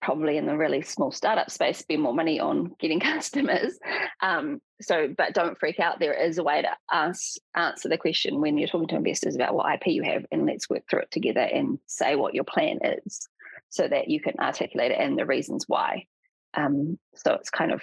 probably 0.00 0.36
in 0.36 0.46
the 0.46 0.56
really 0.56 0.82
small 0.82 1.10
startup 1.10 1.50
space 1.50 1.78
spend 1.78 2.02
more 2.02 2.14
money 2.14 2.38
on 2.38 2.72
getting 2.78 3.00
customers. 3.14 3.78
Um, 4.22 4.60
so, 4.80 5.12
but 5.16 5.34
don't 5.34 5.58
freak 5.58 5.80
out. 5.80 5.98
There 5.98 6.14
is 6.14 6.38
a 6.38 6.44
way 6.44 6.62
to 6.62 6.70
ask, 6.90 7.36
answer 7.54 7.88
the 7.88 7.98
question 7.98 8.40
when 8.40 8.58
you're 8.58 8.68
talking 8.68 8.88
to 8.88 8.96
investors 8.96 9.34
about 9.34 9.54
what 9.54 9.72
IP 9.74 9.88
you 9.88 10.02
have, 10.04 10.24
and 10.30 10.46
let's 10.46 10.70
work 10.70 10.84
through 10.88 11.00
it 11.00 11.10
together 11.10 11.40
and 11.40 11.78
say 11.86 12.16
what 12.16 12.34
your 12.34 12.44
plan 12.44 12.78
is, 12.82 13.28
so 13.70 13.88
that 13.88 14.08
you 14.08 14.20
can 14.20 14.34
articulate 14.38 14.92
it 14.92 15.00
and 15.00 15.18
the 15.18 15.26
reasons 15.26 15.64
why. 15.66 16.06
Um, 16.54 16.98
so 17.14 17.34
it's 17.34 17.50
kind 17.50 17.72
of 17.72 17.82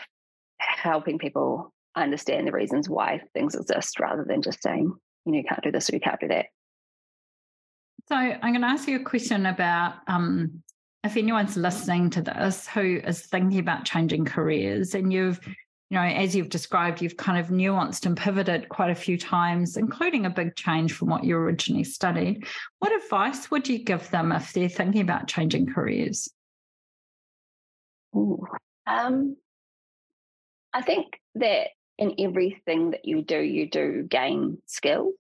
helping 0.58 1.20
people 1.20 1.74
understand 1.96 2.48
the 2.48 2.52
reasons 2.52 2.90
why 2.90 3.22
things 3.34 3.56
exist 3.56 4.00
rather 4.00 4.26
than 4.28 4.42
just 4.42 4.62
saying, 4.62 4.94
you 5.26 5.32
know, 5.32 5.38
you 5.38 5.44
can't 5.44 5.64
do 5.64 5.72
this 5.72 5.90
or 5.90 5.96
you 5.96 6.00
can't 6.00 6.20
do 6.20 6.28
that. 6.30 6.48
So 8.08 8.16
I'm 8.16 8.40
going 8.40 8.62
to 8.62 8.68
ask 8.68 8.88
you 8.88 8.98
a 8.98 9.04
question 9.04 9.46
about 9.46 9.96
um, 10.08 10.62
if 11.06 11.18
anyone's 11.18 11.56
listening 11.56 12.10
to 12.10 12.22
this 12.22 12.68
who 12.68 13.00
is 13.04 13.22
thinking 13.22 13.60
about 13.60 13.86
changing 13.86 14.26
careers 14.26 14.96
and 14.96 15.14
you've 15.14 15.40
you 15.90 15.98
know 15.98 16.04
as 16.04 16.36
you've 16.36 16.50
described 16.50 17.02
you've 17.02 17.18
kind 17.18 17.40
of 17.40 17.48
nuanced 17.48 18.06
and 18.06 18.18
pivoted 18.18 18.68
quite 18.70 18.90
a 18.90 18.96
few 18.96 19.18
times 19.18 19.78
including 19.78 20.26
a 20.26 20.30
big 20.30 20.56
change 20.56 20.94
from 20.94 21.10
what 21.10 21.24
you 21.24 21.38
originally 21.38 21.84
studied 21.84 22.46
what 22.80 22.96
advice 22.96 23.52
would 23.52 23.68
you 23.68 23.80
give 23.80 24.10
them 24.10 24.32
if 24.32 24.52
they're 24.54 24.68
thinking 24.68 25.02
about 25.02 25.28
changing 25.28 25.68
careers 25.68 26.28
Ooh, 28.16 28.44
um, 28.88 29.38
i 30.74 30.82
think 30.82 31.20
that 31.36 31.68
in 31.98 32.16
everything 32.20 32.92
that 32.92 33.06
you 33.06 33.22
do, 33.22 33.40
you 33.40 33.70
do 33.70 34.04
gain 34.04 34.58
skills. 34.66 35.14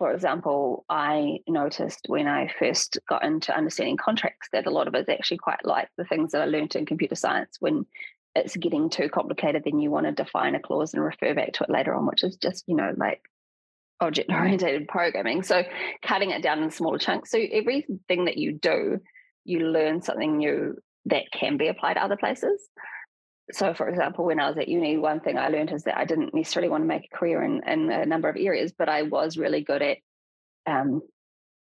For 0.00 0.14
example, 0.14 0.86
I 0.88 1.40
noticed 1.46 2.06
when 2.08 2.26
I 2.26 2.50
first 2.58 2.98
got 3.06 3.22
into 3.22 3.54
understanding 3.54 3.98
contracts 3.98 4.48
that 4.50 4.66
a 4.66 4.70
lot 4.70 4.88
of 4.88 4.94
it's 4.94 5.10
actually 5.10 5.36
quite 5.36 5.62
like 5.62 5.88
the 5.98 6.06
things 6.06 6.32
that 6.32 6.40
I 6.40 6.46
learned 6.46 6.74
in 6.74 6.86
computer 6.86 7.14
science 7.14 7.58
when 7.60 7.84
it's 8.34 8.56
getting 8.56 8.88
too 8.88 9.10
complicated, 9.10 9.62
then 9.62 9.78
you 9.78 9.90
want 9.90 10.06
to 10.06 10.12
define 10.12 10.54
a 10.54 10.60
clause 10.60 10.94
and 10.94 11.04
refer 11.04 11.34
back 11.34 11.52
to 11.52 11.64
it 11.64 11.70
later 11.70 11.94
on, 11.94 12.06
which 12.06 12.24
is 12.24 12.36
just, 12.36 12.64
you 12.66 12.76
know, 12.76 12.94
like 12.96 13.20
object 14.00 14.32
oriented 14.32 14.88
programming. 14.88 15.42
So 15.42 15.64
cutting 16.00 16.30
it 16.30 16.42
down 16.42 16.62
in 16.62 16.70
smaller 16.70 16.96
chunks. 16.96 17.30
So 17.30 17.38
everything 17.52 18.24
that 18.24 18.38
you 18.38 18.52
do, 18.52 19.00
you 19.44 19.58
learn 19.66 20.00
something 20.00 20.38
new 20.38 20.78
that 21.04 21.24
can 21.30 21.58
be 21.58 21.68
applied 21.68 21.94
to 21.94 22.02
other 22.02 22.16
places. 22.16 22.58
So, 23.52 23.74
for 23.74 23.88
example, 23.88 24.24
when 24.24 24.40
I 24.40 24.48
was 24.48 24.58
at 24.58 24.68
uni, 24.68 24.96
one 24.96 25.20
thing 25.20 25.38
I 25.38 25.48
learned 25.48 25.72
is 25.72 25.84
that 25.84 25.98
I 25.98 26.04
didn't 26.04 26.34
necessarily 26.34 26.68
want 26.68 26.82
to 26.82 26.88
make 26.88 27.08
a 27.12 27.16
career 27.16 27.42
in, 27.42 27.62
in 27.66 27.90
a 27.90 28.06
number 28.06 28.28
of 28.28 28.36
areas, 28.36 28.72
but 28.76 28.88
I 28.88 29.02
was 29.02 29.36
really 29.36 29.62
good 29.62 29.82
at 29.82 29.98
um, 30.66 31.02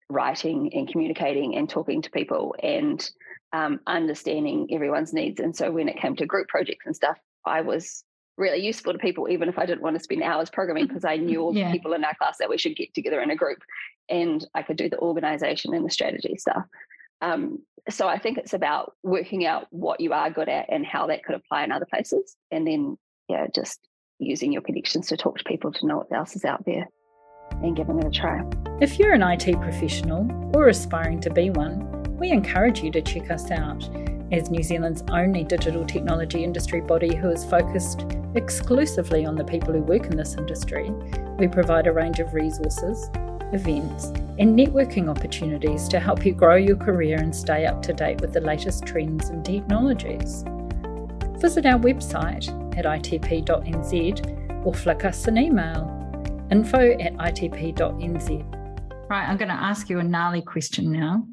writing 0.09 0.71
and 0.73 0.87
communicating 0.87 1.55
and 1.55 1.69
talking 1.69 2.01
to 2.01 2.11
people 2.11 2.55
and 2.61 3.07
um, 3.53 3.79
understanding 3.87 4.67
everyone's 4.71 5.13
needs. 5.13 5.39
And 5.39 5.55
so, 5.55 5.71
when 5.71 5.89
it 5.89 5.99
came 5.99 6.15
to 6.17 6.25
group 6.25 6.47
projects 6.47 6.85
and 6.85 6.95
stuff, 6.95 7.17
I 7.45 7.61
was 7.61 8.03
really 8.37 8.65
useful 8.65 8.91
to 8.91 8.99
people, 8.99 9.29
even 9.29 9.47
if 9.47 9.57
I 9.57 9.65
didn't 9.65 9.81
want 9.81 9.95
to 9.95 10.03
spend 10.03 10.21
hours 10.23 10.49
programming, 10.49 10.87
because 10.87 11.05
I 11.05 11.17
knew 11.17 11.41
all 11.41 11.55
yeah. 11.55 11.67
the 11.67 11.71
people 11.71 11.93
in 11.93 12.03
our 12.03 12.15
class 12.15 12.37
that 12.39 12.49
we 12.49 12.57
should 12.57 12.75
get 12.75 12.93
together 12.93 13.21
in 13.21 13.31
a 13.31 13.35
group 13.35 13.59
and 14.09 14.45
I 14.53 14.61
could 14.61 14.77
do 14.77 14.89
the 14.89 14.99
organization 14.99 15.73
and 15.73 15.85
the 15.85 15.89
strategy 15.89 16.35
stuff. 16.37 16.65
Um, 17.21 17.59
so 17.89 18.07
I 18.07 18.17
think 18.17 18.37
it's 18.37 18.53
about 18.53 18.93
working 19.03 19.45
out 19.45 19.67
what 19.69 19.99
you 19.99 20.13
are 20.13 20.29
good 20.31 20.49
at 20.49 20.67
and 20.69 20.85
how 20.85 21.07
that 21.07 21.23
could 21.23 21.35
apply 21.35 21.63
in 21.63 21.71
other 21.71 21.85
places. 21.85 22.35
And 22.51 22.67
then, 22.67 22.97
yeah, 23.29 23.47
just 23.53 23.79
using 24.19 24.51
your 24.51 24.61
connections 24.61 25.07
to 25.07 25.17
talk 25.17 25.37
to 25.37 25.43
people 25.43 25.71
to 25.73 25.85
know 25.85 25.97
what 25.97 26.11
else 26.11 26.35
is 26.35 26.45
out 26.45 26.65
there 26.65 26.87
and 27.61 27.75
giving 27.75 27.99
it 27.99 28.05
a 28.05 28.09
try. 28.09 28.41
If 28.81 28.97
you're 28.97 29.13
an 29.13 29.23
IT 29.23 29.59
professional 29.61 30.27
or 30.55 30.67
aspiring 30.67 31.21
to 31.21 31.29
be 31.29 31.49
one, 31.49 32.03
we 32.17 32.31
encourage 32.31 32.81
you 32.81 32.91
to 32.91 33.01
check 33.01 33.29
us 33.29 33.51
out 33.51 33.87
as 34.31 34.49
New 34.49 34.63
Zealand's 34.63 35.03
only 35.09 35.43
digital 35.43 35.85
technology 35.85 36.43
industry 36.43 36.81
body 36.81 37.15
who 37.15 37.29
is 37.29 37.45
focused 37.45 38.05
exclusively 38.33 39.25
on 39.25 39.35
the 39.35 39.43
people 39.43 39.73
who 39.73 39.81
work 39.81 40.05
in 40.05 40.17
this 40.17 40.35
industry, 40.35 40.89
we 41.37 41.47
provide 41.47 41.87
a 41.87 41.93
range 41.93 42.19
of 42.19 42.33
resources, 42.33 43.09
events, 43.53 44.05
and 44.37 44.57
networking 44.57 45.09
opportunities 45.09 45.87
to 45.89 45.99
help 45.99 46.25
you 46.25 46.33
grow 46.33 46.55
your 46.55 46.75
career 46.75 47.17
and 47.17 47.35
stay 47.35 47.65
up 47.65 47.81
to 47.83 47.93
date 47.93 48.21
with 48.21 48.33
the 48.33 48.41
latest 48.41 48.85
trends 48.85 49.29
and 49.29 49.45
technologies. 49.45 50.43
Visit 51.39 51.65
our 51.65 51.79
website 51.79 52.47
at 52.77 52.85
itp.nz 52.85 54.65
or 54.65 54.73
flick 54.73 55.05
us 55.05 55.27
an 55.27 55.37
email 55.37 55.91
info 56.51 56.91
at 56.99 57.13
itp.nz. 57.13 59.09
Right, 59.09 59.29
I'm 59.29 59.37
going 59.37 59.49
to 59.49 59.55
ask 59.55 59.89
you 59.89 59.99
a 59.99 60.03
gnarly 60.03 60.41
question 60.41 60.91
now. 60.91 61.27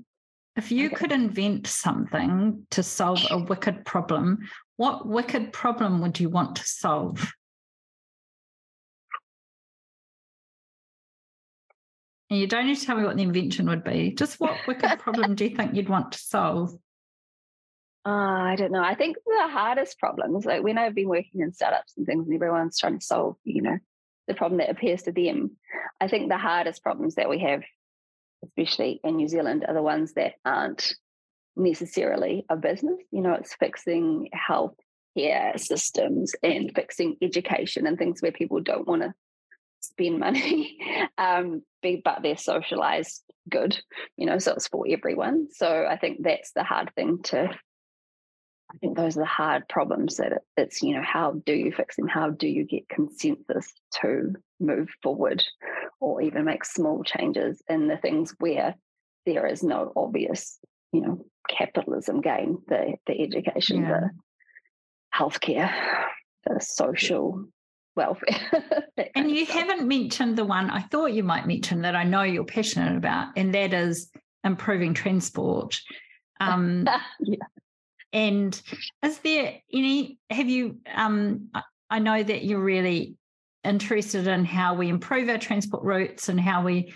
If 0.56 0.70
you 0.70 0.86
okay. 0.86 0.96
could 0.96 1.12
invent 1.12 1.66
something 1.66 2.66
to 2.70 2.82
solve 2.82 3.24
a 3.30 3.38
wicked 3.38 3.86
problem, 3.86 4.40
what 4.76 5.06
wicked 5.06 5.52
problem 5.52 6.02
would 6.02 6.20
you 6.20 6.28
want 6.28 6.56
to 6.56 6.66
solve? 6.66 7.32
And 12.32 12.40
you 12.40 12.46
don't 12.46 12.66
need 12.66 12.78
to 12.78 12.86
tell 12.86 12.96
me 12.96 13.04
what 13.04 13.16
the 13.16 13.22
invention 13.22 13.66
would 13.66 13.84
be. 13.84 14.14
Just 14.14 14.40
what 14.40 14.56
wicked 14.66 14.98
problem 14.98 15.34
do 15.34 15.44
you 15.44 15.54
think 15.54 15.74
you'd 15.74 15.90
want 15.90 16.12
to 16.12 16.18
solve? 16.18 16.72
Uh, 18.06 18.08
I 18.08 18.56
don't 18.56 18.72
know. 18.72 18.82
I 18.82 18.94
think 18.94 19.18
the 19.26 19.48
hardest 19.48 19.98
problems, 19.98 20.46
like 20.46 20.62
when 20.62 20.78
I've 20.78 20.94
been 20.94 21.08
working 21.08 21.42
in 21.42 21.52
startups 21.52 21.92
and 21.98 22.06
things, 22.06 22.26
and 22.26 22.34
everyone's 22.34 22.78
trying 22.78 22.98
to 22.98 23.04
solve, 23.04 23.36
you 23.44 23.60
know, 23.60 23.76
the 24.28 24.34
problem 24.34 24.58
that 24.58 24.70
appears 24.70 25.02
to 25.02 25.12
them. 25.12 25.58
I 26.00 26.08
think 26.08 26.30
the 26.30 26.38
hardest 26.38 26.82
problems 26.82 27.16
that 27.16 27.28
we 27.28 27.40
have 27.40 27.62
especially 28.44 29.00
in 29.04 29.16
New 29.16 29.28
Zealand, 29.28 29.64
are 29.66 29.74
the 29.74 29.82
ones 29.82 30.14
that 30.14 30.34
aren't 30.44 30.94
necessarily 31.56 32.44
a 32.48 32.56
business. 32.56 32.98
You 33.10 33.22
know, 33.22 33.34
it's 33.34 33.54
fixing 33.54 34.28
health 34.32 34.74
care 35.16 35.52
systems 35.56 36.32
and 36.42 36.72
fixing 36.74 37.16
education 37.22 37.86
and 37.86 37.98
things 37.98 38.22
where 38.22 38.32
people 38.32 38.60
don't 38.60 38.86
want 38.86 39.02
to 39.02 39.14
spend 39.82 40.18
money, 40.18 40.78
um, 41.18 41.62
but 41.82 42.22
they're 42.22 42.36
socialized 42.36 43.22
good, 43.48 43.78
you 44.16 44.26
know, 44.26 44.38
so 44.38 44.52
it's 44.52 44.68
for 44.68 44.84
everyone. 44.88 45.48
So 45.52 45.86
I 45.88 45.96
think 45.96 46.22
that's 46.22 46.52
the 46.52 46.64
hard 46.64 46.92
thing 46.94 47.22
to 47.24 47.50
I 48.72 48.78
think 48.78 48.96
those 48.96 49.16
are 49.16 49.20
the 49.20 49.26
hard 49.26 49.68
problems 49.68 50.16
that 50.16 50.32
it, 50.32 50.42
it's, 50.56 50.82
you 50.82 50.94
know, 50.94 51.02
how 51.02 51.32
do 51.44 51.52
you 51.52 51.72
fix 51.72 51.96
them? 51.96 52.08
How 52.08 52.30
do 52.30 52.48
you 52.48 52.64
get 52.64 52.88
consensus 52.88 53.70
to 54.00 54.32
move 54.60 54.88
forward 55.02 55.44
or 56.00 56.22
even 56.22 56.46
make 56.46 56.64
small 56.64 57.02
changes 57.04 57.62
in 57.68 57.88
the 57.88 57.98
things 57.98 58.34
where 58.38 58.74
there 59.26 59.46
is 59.46 59.62
no 59.62 59.92
obvious, 59.94 60.58
you 60.92 61.02
know, 61.02 61.26
capitalism 61.50 62.22
gain, 62.22 62.62
the, 62.66 62.94
the 63.06 63.20
education, 63.20 63.82
yeah. 63.82 64.00
the 64.00 64.10
healthcare, 65.14 65.70
the 66.46 66.58
social 66.60 67.44
welfare. 67.96 68.64
and 69.14 69.30
you 69.30 69.46
haven't 69.46 69.86
mentioned 69.86 70.36
the 70.36 70.44
one 70.44 70.70
I 70.70 70.80
thought 70.82 71.12
you 71.12 71.22
might 71.22 71.46
mention 71.46 71.82
that 71.82 71.96
I 71.96 72.04
know 72.04 72.22
you're 72.22 72.44
passionate 72.44 72.96
about, 72.96 73.28
and 73.36 73.54
that 73.54 73.72
is 73.72 74.10
improving 74.44 74.94
transport. 74.94 75.80
Um, 76.40 76.88
yeah. 77.20 77.36
And 78.12 78.60
is 79.02 79.18
there 79.18 79.54
any, 79.72 80.18
have 80.30 80.48
you, 80.48 80.78
um, 80.94 81.48
I 81.88 81.98
know 81.98 82.22
that 82.22 82.44
you're 82.44 82.60
really 82.60 83.16
interested 83.64 84.26
in 84.26 84.44
how 84.44 84.74
we 84.74 84.88
improve 84.88 85.28
our 85.28 85.38
transport 85.38 85.82
routes 85.82 86.28
and 86.28 86.40
how 86.40 86.62
we 86.62 86.92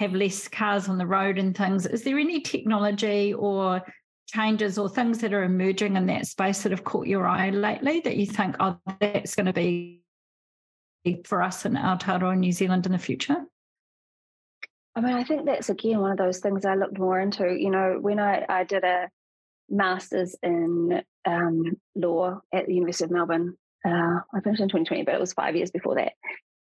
have 0.00 0.12
less 0.12 0.48
cars 0.48 0.88
on 0.88 0.98
the 0.98 1.06
road 1.06 1.38
and 1.38 1.56
things. 1.56 1.86
Is 1.86 2.02
there 2.02 2.18
any 2.18 2.40
technology 2.40 3.32
or 3.32 3.82
changes 4.26 4.78
or 4.78 4.88
things 4.88 5.18
that 5.18 5.32
are 5.32 5.44
emerging 5.44 5.96
in 5.96 6.06
that 6.06 6.26
space 6.26 6.62
that 6.62 6.72
have 6.72 6.84
caught 6.84 7.06
your 7.06 7.26
eye 7.26 7.50
lately 7.50 8.00
that 8.00 8.16
you 8.16 8.26
think, 8.26 8.56
oh, 8.60 8.78
that's 9.00 9.34
going 9.34 9.46
to 9.46 9.52
be 9.52 10.01
for 11.24 11.42
us 11.42 11.64
in 11.64 11.74
Aotearoa 11.74 12.38
New 12.38 12.52
Zealand 12.52 12.86
in 12.86 12.92
the 12.92 12.98
future? 12.98 13.44
I 14.94 15.00
mean, 15.00 15.14
I 15.14 15.24
think 15.24 15.46
that's 15.46 15.70
again 15.70 16.00
one 16.00 16.12
of 16.12 16.18
those 16.18 16.40
things 16.40 16.64
I 16.64 16.74
looked 16.74 16.98
more 16.98 17.18
into. 17.18 17.56
You 17.58 17.70
know, 17.70 17.98
when 18.00 18.18
I, 18.18 18.44
I 18.48 18.64
did 18.64 18.84
a 18.84 19.08
master's 19.68 20.36
in 20.42 21.02
um, 21.24 21.64
law 21.94 22.40
at 22.52 22.66
the 22.66 22.74
University 22.74 23.04
of 23.04 23.10
Melbourne. 23.10 23.56
Uh, 23.84 24.20
I 24.32 24.40
finished 24.44 24.60
in 24.60 24.68
2020, 24.68 25.04
but 25.04 25.14
it 25.14 25.20
was 25.20 25.32
five 25.32 25.56
years 25.56 25.70
before 25.70 25.96
that. 25.96 26.12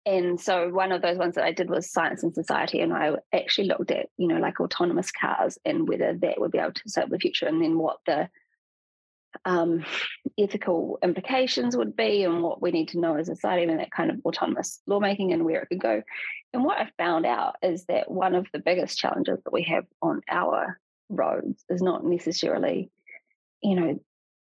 And 0.05 0.39
so 0.39 0.69
one 0.69 0.91
of 0.91 1.01
those 1.01 1.17
ones 1.17 1.35
that 1.35 1.43
I 1.43 1.51
did 1.51 1.69
was 1.69 1.91
science 1.91 2.23
and 2.23 2.33
society, 2.33 2.79
and 2.79 2.93
I 2.93 3.13
actually 3.33 3.67
looked 3.67 3.91
at 3.91 4.07
you 4.17 4.27
know 4.27 4.39
like 4.39 4.59
autonomous 4.59 5.11
cars 5.11 5.57
and 5.65 5.87
whether 5.87 6.13
that 6.13 6.39
would 6.39 6.51
be 6.51 6.59
able 6.59 6.73
to 6.73 6.81
serve 6.87 7.09
the 7.09 7.19
future, 7.19 7.47
and 7.47 7.61
then 7.61 7.77
what 7.77 7.97
the 8.05 8.29
um, 9.45 9.85
ethical 10.37 10.99
implications 11.03 11.75
would 11.75 11.95
be, 11.95 12.23
and 12.23 12.43
what 12.43 12.61
we 12.61 12.71
need 12.71 12.89
to 12.89 12.99
know 12.99 13.15
as 13.15 13.29
a 13.29 13.35
society, 13.35 13.63
and 13.63 13.79
that 13.79 13.91
kind 13.91 14.11
of 14.11 14.19
autonomous 14.25 14.81
lawmaking 14.87 15.33
and 15.33 15.45
where 15.45 15.61
it 15.61 15.69
could 15.69 15.81
go. 15.81 16.03
And 16.53 16.63
what 16.63 16.77
I 16.77 16.89
found 16.97 17.25
out 17.25 17.55
is 17.61 17.85
that 17.85 18.09
one 18.09 18.35
of 18.35 18.47
the 18.53 18.59
biggest 18.59 18.97
challenges 18.97 19.39
that 19.43 19.53
we 19.53 19.63
have 19.63 19.85
on 20.01 20.21
our 20.29 20.79
roads 21.09 21.63
is 21.69 21.81
not 21.81 22.05
necessarily 22.05 22.89
you 23.61 23.75
know, 23.75 23.99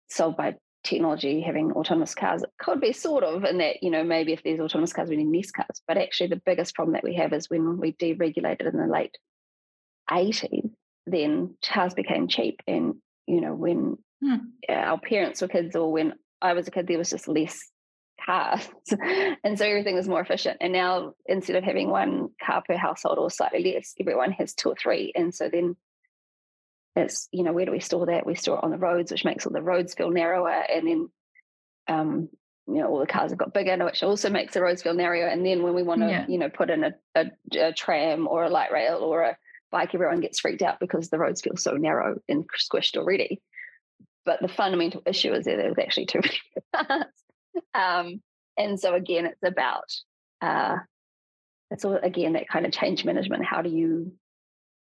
solved 0.08 0.36
by 0.36 0.56
technology 0.84 1.40
having 1.40 1.72
autonomous 1.72 2.14
cars. 2.14 2.42
It 2.42 2.50
could 2.58 2.80
be 2.80 2.92
sort 2.92 3.24
of 3.24 3.44
in 3.44 3.58
that, 3.58 3.82
you 3.82 3.90
know, 3.90 4.04
maybe 4.04 4.32
if 4.32 4.42
there's 4.42 4.60
autonomous 4.60 4.92
cars, 4.92 5.08
we 5.08 5.16
need 5.16 5.36
less 5.36 5.50
cars. 5.50 5.82
But 5.86 5.98
actually, 5.98 6.28
the 6.28 6.42
biggest 6.44 6.74
problem 6.74 6.94
that 6.94 7.04
we 7.04 7.14
have 7.14 7.32
is 7.32 7.50
when 7.50 7.78
we 7.78 7.92
deregulated 7.92 8.72
in 8.72 8.78
the 8.78 8.86
late 8.86 9.16
80s, 10.10 10.70
then 11.06 11.56
cars 11.64 11.94
became 11.94 12.28
cheap. 12.28 12.60
And, 12.66 12.96
you 13.26 13.40
know, 13.40 13.54
when 13.54 13.98
hmm. 14.22 14.36
our 14.68 14.98
parents 14.98 15.42
were 15.42 15.48
kids 15.48 15.76
or 15.76 15.92
when 15.92 16.14
I 16.40 16.52
was 16.52 16.68
a 16.68 16.70
kid, 16.70 16.86
there 16.86 16.98
was 16.98 17.10
just 17.10 17.28
less 17.28 17.58
cars. 18.24 18.68
and 19.44 19.58
so 19.58 19.64
everything 19.64 19.94
was 19.94 20.08
more 20.08 20.20
efficient. 20.20 20.58
And 20.60 20.72
now 20.72 21.14
instead 21.26 21.56
of 21.56 21.64
having 21.64 21.90
one 21.90 22.28
car 22.44 22.62
per 22.66 22.76
household 22.76 23.18
or 23.18 23.30
slightly 23.30 23.72
less, 23.74 23.94
everyone 24.00 24.32
has 24.32 24.54
two 24.54 24.70
or 24.70 24.76
three. 24.76 25.12
And 25.14 25.34
so 25.34 25.48
then 25.48 25.76
it's 26.96 27.28
you 27.30 27.42
know 27.42 27.52
where 27.52 27.66
do 27.66 27.72
we 27.72 27.80
store 27.80 28.06
that 28.06 28.26
we 28.26 28.34
store 28.34 28.58
it 28.58 28.64
on 28.64 28.70
the 28.70 28.78
roads 28.78 29.12
which 29.12 29.24
makes 29.24 29.46
all 29.46 29.52
the 29.52 29.62
roads 29.62 29.94
feel 29.94 30.10
narrower 30.10 30.48
and 30.48 30.88
then 30.88 31.10
um 31.88 32.28
you 32.66 32.76
know 32.76 32.88
all 32.88 32.98
the 32.98 33.06
cars 33.06 33.30
have 33.30 33.38
got 33.38 33.54
bigger 33.54 33.76
which 33.84 34.02
also 34.02 34.30
makes 34.30 34.54
the 34.54 34.62
roads 34.62 34.82
feel 34.82 34.94
narrower 34.94 35.26
and 35.26 35.44
then 35.44 35.62
when 35.62 35.74
we 35.74 35.82
want 35.82 36.00
to 36.00 36.08
yeah. 36.08 36.24
you 36.26 36.38
know 36.38 36.48
put 36.48 36.70
in 36.70 36.84
a, 36.84 36.94
a, 37.14 37.26
a, 37.60 37.72
tram 37.72 38.26
or 38.26 38.44
a 38.44 38.50
light 38.50 38.72
rail 38.72 38.98
or 38.98 39.22
a 39.22 39.36
bike 39.70 39.94
everyone 39.94 40.20
gets 40.20 40.40
freaked 40.40 40.62
out 40.62 40.80
because 40.80 41.10
the 41.10 41.18
roads 41.18 41.42
feel 41.42 41.56
so 41.56 41.72
narrow 41.72 42.18
and 42.28 42.46
squished 42.58 42.96
already 42.96 43.40
but 44.26 44.40
the 44.42 44.48
fundamental 44.48 45.02
issue 45.06 45.32
is 45.32 45.46
that 45.46 45.56
there's 45.56 45.78
actually 45.78 46.06
too 46.06 46.20
many 46.74 46.86
cars 46.88 47.04
um, 47.74 48.20
and 48.58 48.78
so 48.78 48.94
again 48.94 49.24
it's 49.26 49.42
about 49.42 49.90
uh, 50.42 50.76
it's 51.70 51.84
all 51.84 51.98
again 52.02 52.34
that 52.34 52.48
kind 52.48 52.66
of 52.66 52.72
change 52.72 53.04
management 53.04 53.44
how 53.44 53.62
do 53.62 53.70
you 53.70 54.12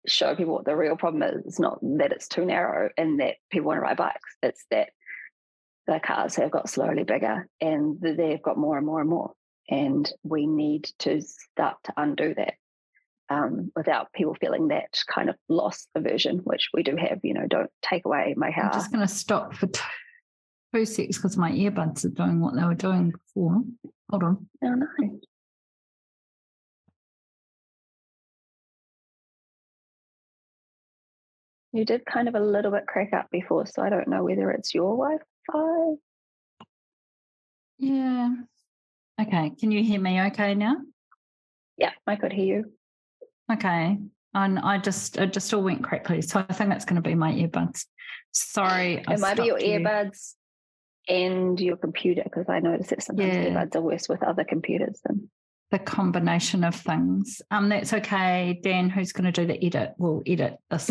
show 0.07 0.35
people 0.35 0.55
what 0.55 0.65
the 0.65 0.77
real 0.77 0.97
problem 0.97 1.23
is. 1.23 1.45
It's 1.47 1.61
not 1.61 1.79
that 1.99 2.13
it's 2.13 2.29
too 2.29 2.45
narrow 2.45 2.91
and 2.97 3.21
that 3.21 3.37
people 3.51 3.69
want 3.69 3.79
to 3.79 3.83
ride 3.83 3.97
bikes. 3.97 4.37
It's 4.43 4.65
that 4.71 4.91
the 5.87 6.01
cars 6.01 6.37
have 6.37 6.51
got 6.51 6.71
slowly 6.71 7.05
bigger 7.05 7.49
and 7.61 8.01
they've 8.01 8.43
got 8.43 8.59
more 8.59 8.77
and 8.77 8.87
more 8.87 9.01
and 9.01 9.11
more. 9.11 9.33
and 9.69 10.11
we 10.23 10.47
need 10.47 10.91
to 11.01 11.21
start 11.21 11.77
to 11.85 11.93
undo 11.97 12.35
that 12.35 12.55
um, 13.31 13.71
without 13.77 14.13
people 14.13 14.35
feeling 14.35 14.69
that 14.69 14.99
kind 15.07 15.31
of 15.31 15.37
loss 15.49 15.87
aversion, 15.95 16.39
which 16.39 16.69
we 16.75 16.83
do 16.83 16.97
have. 16.97 17.21
You 17.23 17.35
know, 17.35 17.47
don't 17.49 17.71
take 17.83 18.05
away 18.05 18.35
my 18.37 18.51
house. 18.51 18.75
I'm 18.75 18.81
just 18.81 18.93
going 18.93 19.07
to 19.07 19.15
stop 19.15 19.55
for 19.55 19.69
two 20.75 20.85
seconds 20.85 21.17
because 21.17 21.37
my 21.37 21.53
earbuds 21.53 22.05
are 22.05 22.11
doing 22.11 22.41
what 22.41 22.55
they 22.57 22.65
were 22.65 22.75
doing 22.75 23.13
before. 23.13 23.63
Hold 24.11 24.23
on. 24.25 24.47
Oh 24.65 24.75
no. 24.75 24.87
You 31.73 31.85
did 31.85 32.05
kind 32.05 32.27
of 32.27 32.35
a 32.35 32.41
little 32.41 32.73
bit 32.73 32.89
crack 32.89 33.13
up 33.13 33.31
before, 33.31 33.65
so 33.67 33.81
I 33.81 33.91
don't 33.91 34.09
know 34.09 34.25
whether 34.25 34.51
it's 34.51 34.75
your 34.75 34.97
Wi-Fi. 34.97 35.95
Yeah. 37.79 38.31
Okay. 39.21 39.53
Can 39.59 39.71
you 39.71 39.85
hear 39.85 40.01
me 40.01 40.21
okay 40.23 40.57
now? 40.57 40.79
Yeah, 41.77 41.93
I 42.09 42.17
could 42.17 42.33
hear 42.33 42.57
you. 42.57 42.73
Okay. 43.51 43.99
And 44.35 44.59
I 44.59 44.79
just 44.79 45.17
it 45.17 45.33
just 45.33 45.53
all 45.53 45.63
went 45.63 45.83
correctly. 45.83 46.23
So 46.23 46.45
I 46.49 46.53
think 46.53 46.71
that's 46.71 46.85
going 46.85 47.03
to 47.03 47.09
be 47.09 47.15
my 47.15 47.33
earbuds. 47.33 47.87
Sorry. 48.33 48.95
It 48.95 49.05
I 49.09 49.17
might 49.17 49.37
be 49.37 49.45
your 49.45 49.59
earbuds 49.59 50.35
and 51.09 51.59
your 51.61 51.77
computer 51.77 52.23
because 52.23 52.49
I 52.49 52.61
notice 52.61 52.89
that 52.89 53.03
sometimes 53.03 53.35
yeah. 53.35 53.51
earbuds 53.51 53.75
are 53.75 53.81
worse 53.81 54.09
with 54.09 54.23
other 54.23 54.45
computers 54.45 55.01
than 55.05 55.29
the 55.71 55.79
combination 55.79 56.65
of 56.65 56.75
things. 56.75 57.43
Um, 57.51 57.69
that's 57.69 57.93
okay. 57.93 58.61
Dan, 58.63 58.91
who's 58.91 59.13
going 59.13 59.33
to 59.33 59.33
do 59.33 59.47
the 59.47 59.65
edit, 59.65 59.95
will 59.99 60.23
edit 60.27 60.59
this 60.71 60.91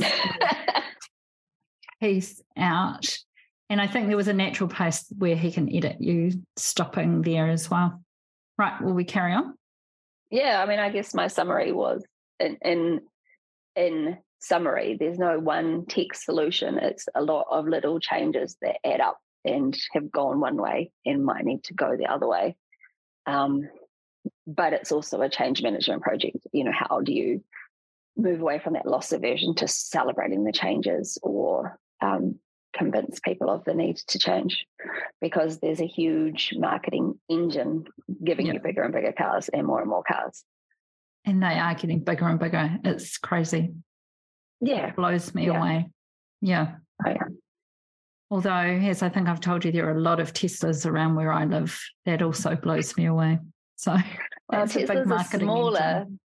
piece 2.01 2.41
out. 2.57 3.17
And 3.69 3.79
I 3.79 3.87
think 3.87 4.07
there 4.07 4.17
was 4.17 4.27
a 4.27 4.33
natural 4.33 4.69
place 4.69 5.05
where 5.17 5.35
he 5.35 5.51
can 5.51 5.73
edit 5.73 5.97
you 5.99 6.31
stopping 6.55 7.21
there 7.21 7.49
as 7.49 7.69
well. 7.69 8.01
Right. 8.57 8.81
Will 8.81 8.93
we 8.93 9.03
carry 9.03 9.33
on? 9.33 9.53
Yeah. 10.31 10.61
I 10.61 10.65
mean, 10.65 10.79
I 10.79 10.89
guess 10.89 11.13
my 11.13 11.27
summary 11.27 11.71
was 11.71 12.03
in 12.39 12.57
in, 12.63 13.01
in 13.75 14.17
summary, 14.39 14.97
there's 14.99 15.19
no 15.19 15.39
one 15.39 15.85
tech 15.85 16.13
solution. 16.13 16.77
It's 16.77 17.07
a 17.15 17.21
lot 17.21 17.47
of 17.51 17.67
little 17.67 17.99
changes 17.99 18.55
that 18.61 18.77
add 18.85 19.01
up 19.01 19.19
and 19.45 19.77
have 19.93 20.11
gone 20.11 20.39
one 20.39 20.57
way 20.57 20.91
and 21.05 21.23
might 21.23 21.45
need 21.45 21.63
to 21.65 21.73
go 21.73 21.95
the 21.95 22.11
other 22.11 22.27
way. 22.27 22.55
Um, 23.25 23.69
but 24.47 24.73
it's 24.73 24.91
also 24.91 25.21
a 25.21 25.29
change 25.29 25.61
management 25.61 26.01
project. 26.01 26.37
You 26.51 26.65
know, 26.65 26.73
how 26.73 27.01
do 27.01 27.13
you 27.13 27.43
move 28.17 28.41
away 28.41 28.59
from 28.59 28.73
that 28.73 28.85
loss 28.85 29.11
aversion 29.11 29.55
to 29.55 29.67
celebrating 29.67 30.43
the 30.43 30.51
changes 30.51 31.17
or 31.21 31.77
um, 32.01 32.39
convince 32.73 33.19
people 33.19 33.49
of 33.49 33.63
the 33.63 33.73
need 33.73 33.97
to 34.07 34.19
change? 34.19 34.65
Because 35.21 35.59
there's 35.59 35.81
a 35.81 35.87
huge 35.87 36.53
marketing 36.57 37.19
engine 37.29 37.85
giving 38.23 38.47
you 38.47 38.59
bigger 38.59 38.83
and 38.83 38.93
bigger 38.93 39.13
cars 39.13 39.49
and 39.49 39.65
more 39.65 39.79
and 39.79 39.89
more 39.89 40.03
cars. 40.03 40.43
And 41.29 41.43
they 41.43 41.59
are 41.59 41.75
getting 41.75 41.99
bigger 41.99 42.27
and 42.27 42.39
bigger. 42.39 42.79
It's 42.83 43.19
crazy. 43.19 43.69
Yeah. 44.61 44.87
It 44.87 44.95
blows 44.95 45.35
me 45.35 45.45
yeah. 45.45 45.59
away. 45.59 45.89
Yeah. 46.41 46.75
Oh, 47.05 47.09
yeah. 47.11 47.23
Although, 48.31 48.49
as 48.49 49.03
I 49.03 49.09
think 49.09 49.27
I've 49.27 49.39
told 49.39 49.63
you, 49.63 49.71
there 49.71 49.87
are 49.87 49.95
a 49.95 49.99
lot 49.99 50.19
of 50.19 50.33
Teslas 50.33 50.87
around 50.87 51.13
where 51.13 51.31
I 51.31 51.45
live. 51.45 51.79
That 52.05 52.23
also 52.23 52.55
blows 52.55 52.97
me 52.97 53.05
away. 53.05 53.37
So 53.75 53.95
well, 54.49 54.65
Teslas 54.65 55.07
are 55.11 55.37
smaller, 55.39 55.79
engine. 55.79 56.19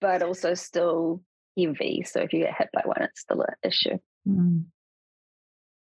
but 0.00 0.22
also 0.22 0.54
still 0.54 1.22
heavy. 1.56 2.02
So 2.04 2.20
if 2.22 2.32
you 2.32 2.40
get 2.40 2.56
hit 2.58 2.70
by 2.72 2.82
one, 2.84 3.02
it's 3.02 3.20
still 3.20 3.42
an 3.42 3.54
issue. 3.62 3.98
Mm. 4.28 4.64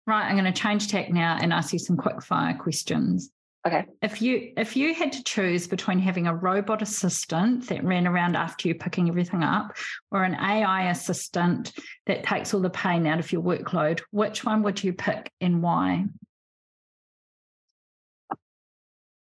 Right, 0.05 0.27
I'm 0.27 0.37
going 0.37 0.51
to 0.51 0.61
change 0.61 0.89
tack 0.89 1.09
now 1.09 1.37
and 1.41 1.53
ask 1.53 1.71
you 1.71 1.79
some 1.79 1.95
quick 1.95 2.21
fire 2.21 2.57
questions. 2.57 3.29
Okay. 3.65 3.85
If 4.01 4.21
you 4.21 4.53
if 4.55 4.77
you 4.77 4.93
had 4.93 5.11
to 5.13 5.23
choose 5.23 5.67
between 5.67 5.99
having 5.99 6.27
a 6.27 6.35
robot 6.35 6.81
assistant 6.81 7.67
that 7.67 7.83
ran 7.83 8.07
around 8.07 8.35
after 8.35 8.67
you 8.67 8.75
picking 8.75 9.09
everything 9.09 9.43
up 9.43 9.75
or 10.11 10.23
an 10.23 10.35
AI 10.35 10.89
assistant 10.89 11.73
that 12.05 12.23
takes 12.23 12.53
all 12.53 12.61
the 12.61 12.69
pain 12.69 13.05
out 13.07 13.19
of 13.19 13.31
your 13.31 13.41
workload, 13.41 14.01
which 14.11 14.45
one 14.45 14.63
would 14.63 14.83
you 14.83 14.93
pick 14.93 15.31
and 15.41 15.61
why? 15.61 16.05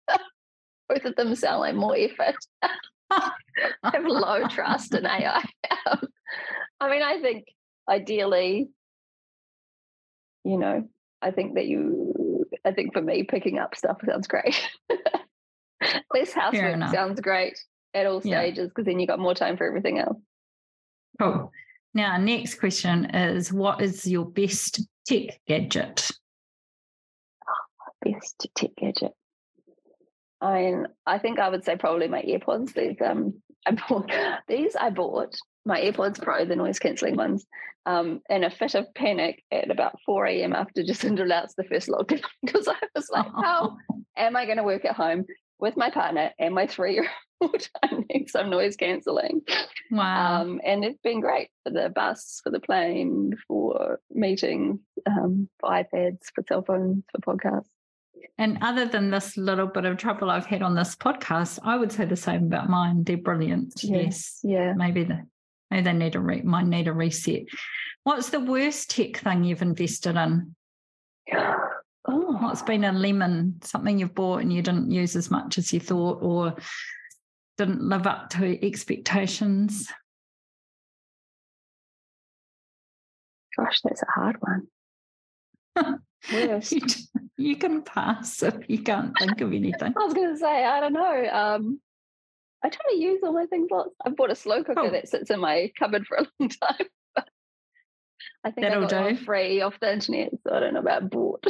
Both 0.90 1.06
of 1.06 1.16
them 1.16 1.34
sound 1.36 1.62
like 1.62 1.76
more 1.76 1.96
effort. 1.96 2.36
I 3.12 3.32
have 3.84 4.06
low 4.06 4.48
trust 4.48 4.94
in 4.96 5.06
AI. 5.06 5.44
I 6.80 6.90
mean, 6.90 7.04
I 7.04 7.22
think 7.22 7.46
ideally, 7.90 8.68
you 10.44 10.58
know, 10.58 10.90
I 11.22 11.32
think 11.32 11.56
that 11.56 11.68
you 11.68 12.14
I 12.66 12.72
think 12.72 12.94
for 12.94 13.02
me, 13.02 13.24
picking 13.24 13.60
up 13.60 13.76
stuff 13.76 13.98
sounds 14.06 14.28
great. 14.28 14.60
Less 16.14 16.34
housework 16.34 16.92
sounds 16.92 17.22
great 17.22 17.58
at 17.94 18.06
all 18.06 18.22
stages 18.22 18.70
because 18.70 18.86
yeah. 18.86 18.94
then 18.94 19.00
you 19.00 19.08
got 19.08 19.20
more 19.20 19.36
time 19.36 19.56
for 19.56 19.68
everything 19.68 20.00
else. 20.00 20.18
Cool. 21.20 21.52
Now, 21.94 22.18
next 22.18 22.56
question 22.60 23.06
is 23.06 23.54
what 23.54 23.82
is 23.82 24.06
your 24.06 24.26
best 24.26 24.82
tech 25.08 25.40
gadget? 25.48 26.10
Oh, 27.48 27.92
best 28.12 28.48
tech 28.56 28.72
gadget. 28.78 29.14
I 30.42 30.62
mean, 30.62 30.88
I 31.06 31.20
think 31.20 31.40
I 31.40 31.50
would 31.50 31.64
say 31.64 31.78
probably 31.78 32.08
my 32.08 32.22
AirPods. 32.22 32.74
These 32.74 32.98
um 33.02 33.42
I 33.66 33.72
bought 33.72 34.12
these 34.48 34.76
I 34.76 34.90
bought 34.90 35.36
my 35.66 35.82
AirPods 35.82 36.22
Pro, 36.22 36.46
the 36.46 36.56
noise 36.56 36.80
cancelling 36.80 37.16
ones, 37.16 37.46
um, 37.86 38.22
in 38.30 38.44
a 38.44 38.50
fit 38.50 38.76
of 38.76 38.94
panic 38.94 39.44
at 39.52 39.70
about 39.70 40.00
4 40.06 40.28
a.m. 40.28 40.54
after 40.54 40.84
Jacinda 40.84 41.22
announced 41.24 41.56
the 41.58 41.64
first 41.64 41.88
lockdown 41.88 42.24
because 42.44 42.68
I 42.68 42.76
was 42.96 43.10
like, 43.10 43.26
how 43.26 43.78
am 44.18 44.36
I 44.36 44.46
going 44.46 44.58
to 44.58 44.64
work 44.64 44.86
at 44.86 44.96
home 44.96 45.26
with 45.60 45.78
my 45.78 45.90
partner 45.90 46.32
and 46.40 46.54
my 46.54 46.68
three 46.68 46.94
year 46.94 47.08
old? 47.42 47.68
I 47.84 48.04
need 48.10 48.30
some 48.30 48.50
noise 48.50 48.76
cancelling. 48.76 49.42
Wow. 49.92 50.42
Um, 50.42 50.62
and 50.64 50.84
it's 50.84 51.02
been 51.02 51.22
great 51.22 51.50
for 51.64 51.72
the 51.72 51.90
bus, 51.90 52.42
for 52.44 52.52
the 52.52 52.60
plane, 52.60 53.34
for 53.48 54.00
meetings, 54.12 54.80
um, 55.06 55.50
for 55.60 55.70
iPads, 55.70 56.26
for 56.34 56.44
cell 56.48 56.64
phones, 56.64 57.04
for 57.12 57.38
podcasts. 57.38 57.66
And 58.38 58.58
other 58.62 58.86
than 58.86 59.10
this 59.10 59.38
little 59.38 59.68
bit 59.68 59.86
of 59.86 59.98
trouble 59.98 60.30
I've 60.30 60.46
had 60.46 60.62
on 60.62 60.76
this 60.76 60.96
podcast, 60.96 61.60
I 61.64 61.78
would 61.78 61.92
say 61.92 62.06
the 62.06 62.16
same 62.16 62.44
about 62.44 62.70
mine. 62.70 63.04
They're 63.04 63.18
brilliant. 63.18 63.84
Yes. 63.84 64.40
Yeah. 64.44 64.74
Maybe 64.74 65.04
the 65.04 65.26
maybe 65.72 65.84
they 65.84 65.94
need 65.94 66.16
a 66.16 66.20
re- 66.20 66.42
might 66.42 66.68
need 66.68 66.88
a 66.88 66.94
reset. 66.94 67.44
What's 68.04 68.30
the 68.30 68.40
worst 68.40 68.92
tech 68.92 69.18
thing 69.18 69.44
you've 69.44 69.62
invested 69.62 70.16
in? 70.16 70.56
Oh. 72.08 72.38
What's 72.40 72.62
been 72.62 72.84
a 72.84 72.92
lemon, 72.92 73.56
something 73.64 73.98
you've 73.98 74.14
bought 74.14 74.42
and 74.42 74.54
you 74.54 74.62
didn't 74.62 74.92
use 74.92 75.16
as 75.16 75.32
much 75.32 75.58
as 75.58 75.74
you 75.74 75.80
thought 75.80 76.20
or 76.22 76.54
didn't 77.58 77.82
live 77.82 78.06
up 78.06 78.30
to 78.32 78.64
expectations? 78.64 79.88
Gosh, 83.58 83.82
that's 83.84 84.04
a 84.04 84.12
hard 84.14 84.38
one. 85.76 86.00
Yes. 86.32 86.72
you, 86.72 86.82
you, 87.38 87.56
can 87.56 87.82
pass 87.82 88.42
if 88.44 88.56
you 88.68 88.82
can't 88.82 89.14
think 89.20 89.42
of 89.42 89.54
anything. 89.54 89.94
I 89.98 90.04
was 90.04 90.14
going 90.14 90.34
to 90.34 90.38
say, 90.38 90.66
I 90.66 90.80
don't 90.80 90.94
know. 90.94 91.30
Um, 91.32 91.80
I 92.64 92.70
try 92.70 92.82
to 92.90 92.98
use 92.98 93.20
all 93.24 93.34
my 93.34 93.46
things 93.46 93.70
lots. 93.70 93.92
I've 94.04 94.16
bought 94.16 94.32
a 94.32 94.36
slow 94.36 94.64
cooker 94.64 94.80
oh. 94.80 94.90
that 94.90 95.08
sits 95.08 95.30
in 95.30 95.40
my 95.40 95.72
cupboard 95.78 96.08
for 96.08 96.18
a 96.18 96.28
long 96.40 96.50
time. 96.62 96.88
I 98.44 98.52
think 98.52 98.68
That'll 98.68 98.86
I 98.86 98.88
got 98.88 99.10
do. 99.10 99.16
free 99.18 99.62
off 99.62 99.80
the 99.80 99.92
internet, 99.92 100.32
so 100.44 100.56
I 100.56 100.60
don't 100.60 100.74
know 100.76 100.80
about 100.80 101.10
bought. 101.10 101.46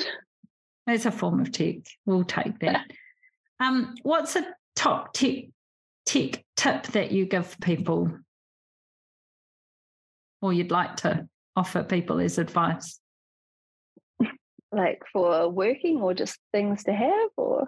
It's 0.88 1.06
a 1.06 1.12
form 1.12 1.42
of 1.42 1.52
tech. 1.52 1.78
We'll 2.06 2.24
take 2.24 2.60
that. 2.60 2.86
um, 3.60 3.96
what's 4.04 4.36
a 4.36 4.46
top 4.76 5.14
tech 5.14 5.46
tech 6.06 6.44
tip 6.56 6.84
that 6.88 7.12
you 7.12 7.26
give 7.26 7.58
people, 7.60 8.12
or 10.42 10.54
you'd 10.54 10.72
like 10.72 10.98
to 10.98 11.28
offer 11.56 11.84
people 11.84 12.20
as 12.20 12.38
advice? 12.38 13.00
Like 14.76 15.02
for 15.12 15.50
working 15.50 16.02
or 16.02 16.14
just 16.14 16.38
things 16.52 16.84
to 16.84 16.94
have 16.94 17.30
or? 17.38 17.68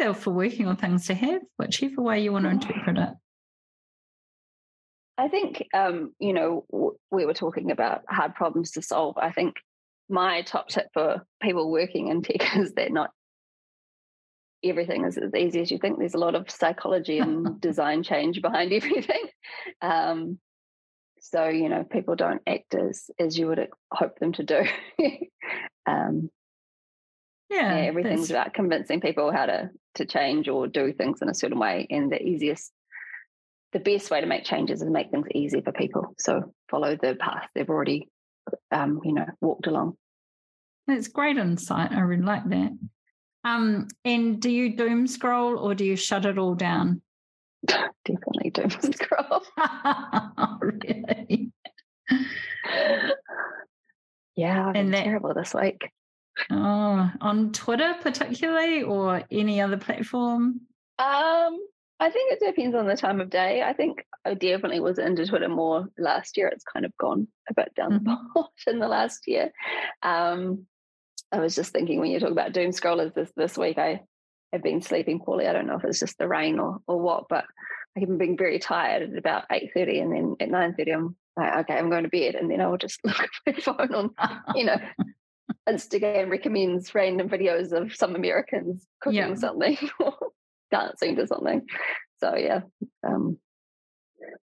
Either 0.00 0.14
for 0.14 0.30
working 0.30 0.66
or 0.66 0.74
things 0.74 1.06
to 1.06 1.14
have 1.14 1.42
whichever 1.56 2.02
way 2.02 2.22
you 2.22 2.32
want 2.32 2.44
to 2.44 2.50
interpret 2.50 2.98
it. 2.98 3.10
I 5.18 5.28
think 5.28 5.66
um, 5.74 6.12
you 6.18 6.32
know 6.32 6.96
we 7.10 7.26
were 7.26 7.34
talking 7.34 7.70
about 7.70 8.02
hard 8.08 8.34
problems 8.34 8.72
to 8.72 8.82
solve. 8.82 9.16
I 9.18 9.30
think 9.30 9.56
my 10.08 10.42
top 10.42 10.68
tip 10.68 10.88
for 10.92 11.22
people 11.40 11.70
working 11.70 12.08
in 12.08 12.22
tech 12.22 12.56
is 12.56 12.74
that 12.74 12.92
not 12.92 13.10
everything 14.64 15.04
is 15.04 15.18
as 15.18 15.34
easy 15.34 15.60
as 15.60 15.70
you 15.70 15.78
think. 15.78 15.98
There's 15.98 16.14
a 16.14 16.18
lot 16.18 16.34
of 16.34 16.50
psychology 16.50 17.18
and 17.18 17.60
design 17.60 18.02
change 18.02 18.40
behind 18.40 18.72
everything. 18.72 19.28
Um, 19.80 20.38
so 21.20 21.48
you 21.48 21.68
know 21.68 21.84
people 21.84 22.16
don't 22.16 22.42
act 22.46 22.74
as 22.74 23.10
as 23.18 23.38
you 23.38 23.46
would 23.46 23.68
hope 23.92 24.18
them 24.18 24.32
to 24.32 24.42
do 24.42 24.64
um, 25.86 26.30
yeah, 27.50 27.76
yeah, 27.76 27.84
everything's 27.84 28.30
about 28.30 28.54
convincing 28.54 29.00
people 29.00 29.32
how 29.32 29.46
to 29.46 29.70
to 29.96 30.06
change 30.06 30.48
or 30.48 30.66
do 30.66 30.92
things 30.92 31.20
in 31.20 31.28
a 31.28 31.34
certain 31.34 31.58
way 31.58 31.86
and 31.90 32.10
the 32.10 32.22
easiest 32.22 32.72
the 33.72 33.80
best 33.80 34.10
way 34.10 34.20
to 34.20 34.26
make 34.26 34.44
changes 34.44 34.82
is 34.82 34.88
make 34.88 35.10
things 35.10 35.26
easy 35.34 35.60
for 35.60 35.72
people 35.72 36.14
so 36.18 36.54
follow 36.70 36.96
the 36.96 37.14
path 37.20 37.48
they've 37.54 37.68
already 37.70 38.08
um, 38.70 39.00
you 39.04 39.12
know 39.12 39.26
walked 39.40 39.66
along 39.66 39.96
it's 40.88 41.08
great 41.08 41.36
insight 41.36 41.92
i 41.92 42.00
really 42.00 42.22
like 42.22 42.48
that 42.48 42.72
Um, 43.44 43.88
and 44.04 44.40
do 44.40 44.50
you 44.50 44.76
doom 44.76 45.06
scroll 45.06 45.58
or 45.58 45.74
do 45.74 45.84
you 45.84 45.96
shut 45.96 46.26
it 46.26 46.38
all 46.38 46.54
down? 46.54 47.02
Definitely 47.66 48.50
doom 48.50 48.70
scroll. 48.92 49.42
really? 50.60 51.50
Yeah, 54.36 54.68
I've 54.68 54.76
and 54.76 54.94
that, 54.94 55.04
terrible 55.04 55.34
this 55.34 55.54
week. 55.54 55.90
Oh, 56.50 57.10
on 57.20 57.52
Twitter 57.52 57.94
particularly 58.00 58.82
or 58.82 59.22
any 59.30 59.60
other 59.60 59.76
platform? 59.76 60.62
Um, 60.98 61.58
I 62.00 62.10
think 62.10 62.32
it 62.32 62.44
depends 62.44 62.74
on 62.74 62.86
the 62.86 62.96
time 62.96 63.20
of 63.20 63.30
day. 63.30 63.62
I 63.62 63.72
think 63.74 64.04
I 64.24 64.34
definitely 64.34 64.80
was 64.80 64.98
into 64.98 65.26
Twitter 65.26 65.48
more 65.48 65.88
last 65.98 66.36
year. 66.36 66.48
It's 66.48 66.64
kind 66.64 66.84
of 66.84 66.96
gone 66.96 67.28
a 67.48 67.54
bit 67.54 67.74
down 67.74 67.92
mm-hmm. 67.92 68.04
the 68.04 68.18
pot 68.34 68.50
in 68.66 68.78
the 68.78 68.88
last 68.88 69.26
year. 69.26 69.50
Um, 70.02 70.66
I 71.30 71.38
was 71.38 71.54
just 71.54 71.72
thinking 71.72 72.00
when 72.00 72.10
you 72.10 72.20
talk 72.20 72.30
about 72.30 72.52
doom 72.52 72.70
scrollers 72.70 73.14
this 73.14 73.30
this 73.36 73.56
week, 73.56 73.78
I 73.78 74.00
have 74.52 74.62
been 74.62 74.82
sleeping 74.82 75.20
poorly. 75.20 75.46
I 75.46 75.52
don't 75.52 75.66
know 75.66 75.76
if 75.76 75.84
it's 75.84 76.00
just 76.00 76.18
the 76.18 76.28
rain 76.28 76.58
or 76.58 76.78
or 76.86 77.00
what, 77.00 77.24
but 77.28 77.44
I've 77.96 78.06
been 78.06 78.18
being 78.18 78.36
very 78.36 78.58
tired 78.58 79.02
at 79.02 79.16
about 79.16 79.44
eight 79.50 79.70
thirty, 79.74 79.98
and 80.00 80.12
then 80.12 80.36
at 80.40 80.50
nine 80.50 80.74
thirty, 80.74 80.90
I'm 80.90 81.16
like, 81.36 81.56
okay, 81.60 81.78
I'm 81.78 81.90
going 81.90 82.04
to 82.04 82.10
bed, 82.10 82.34
and 82.34 82.50
then 82.50 82.60
I 82.60 82.68
will 82.68 82.78
just 82.78 83.00
look 83.04 83.18
at 83.20 83.30
my 83.46 83.52
phone 83.60 83.94
on, 83.94 84.10
you 84.54 84.64
know, 84.64 84.78
Instagram 85.68 86.30
recommends 86.30 86.94
random 86.94 87.28
videos 87.28 87.72
of 87.72 87.94
some 87.94 88.14
Americans 88.16 88.86
cooking 89.00 89.18
yeah. 89.18 89.34
something 89.34 89.76
or 90.00 90.14
dancing 90.70 91.16
to 91.16 91.26
something. 91.26 91.66
So 92.20 92.34
yeah, 92.36 92.60
um, 93.06 93.38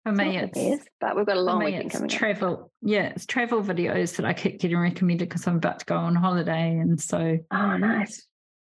for 0.03 0.11
me, 0.11 0.37
it's, 0.37 0.57
it's 0.57 0.85
but 0.99 1.15
we've 1.15 1.25
got 1.25 1.37
a 1.37 1.41
long 1.41 1.63
weekend 1.63 1.91
coming. 1.91 2.09
Travel, 2.09 2.53
up. 2.53 2.71
yeah, 2.81 3.07
it's 3.07 3.25
travel 3.25 3.61
videos 3.61 4.15
that 4.17 4.25
I 4.25 4.33
keep 4.33 4.59
getting 4.59 4.77
recommended 4.77 5.29
because 5.29 5.47
I'm 5.47 5.57
about 5.57 5.79
to 5.79 5.85
go 5.85 5.95
on 5.95 6.15
holiday, 6.15 6.77
and 6.77 6.99
so 6.99 7.37
oh, 7.51 7.77
nice. 7.77 8.25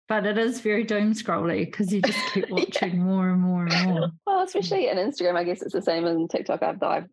But 0.10 0.26
it 0.26 0.38
is 0.38 0.60
very 0.60 0.84
doom 0.84 1.14
scrolly 1.14 1.66
because 1.66 1.92
you 1.94 2.02
just 2.02 2.20
keep 2.34 2.50
watching 2.50 2.96
yeah. 2.96 3.04
more 3.04 3.30
and 3.30 3.42
more 3.42 3.66
and 3.66 3.86
more. 3.86 4.10
Well, 4.28 4.44
especially 4.44 4.90
in 4.90 4.98
Instagram, 4.98 5.36
I 5.36 5.44
guess 5.44 5.62
it's 5.62 5.74
the 5.74 5.82
same 5.82 6.06
as 6.06 6.18
TikTok. 6.30 6.62
I've, 6.62 6.84
I've 6.84 7.08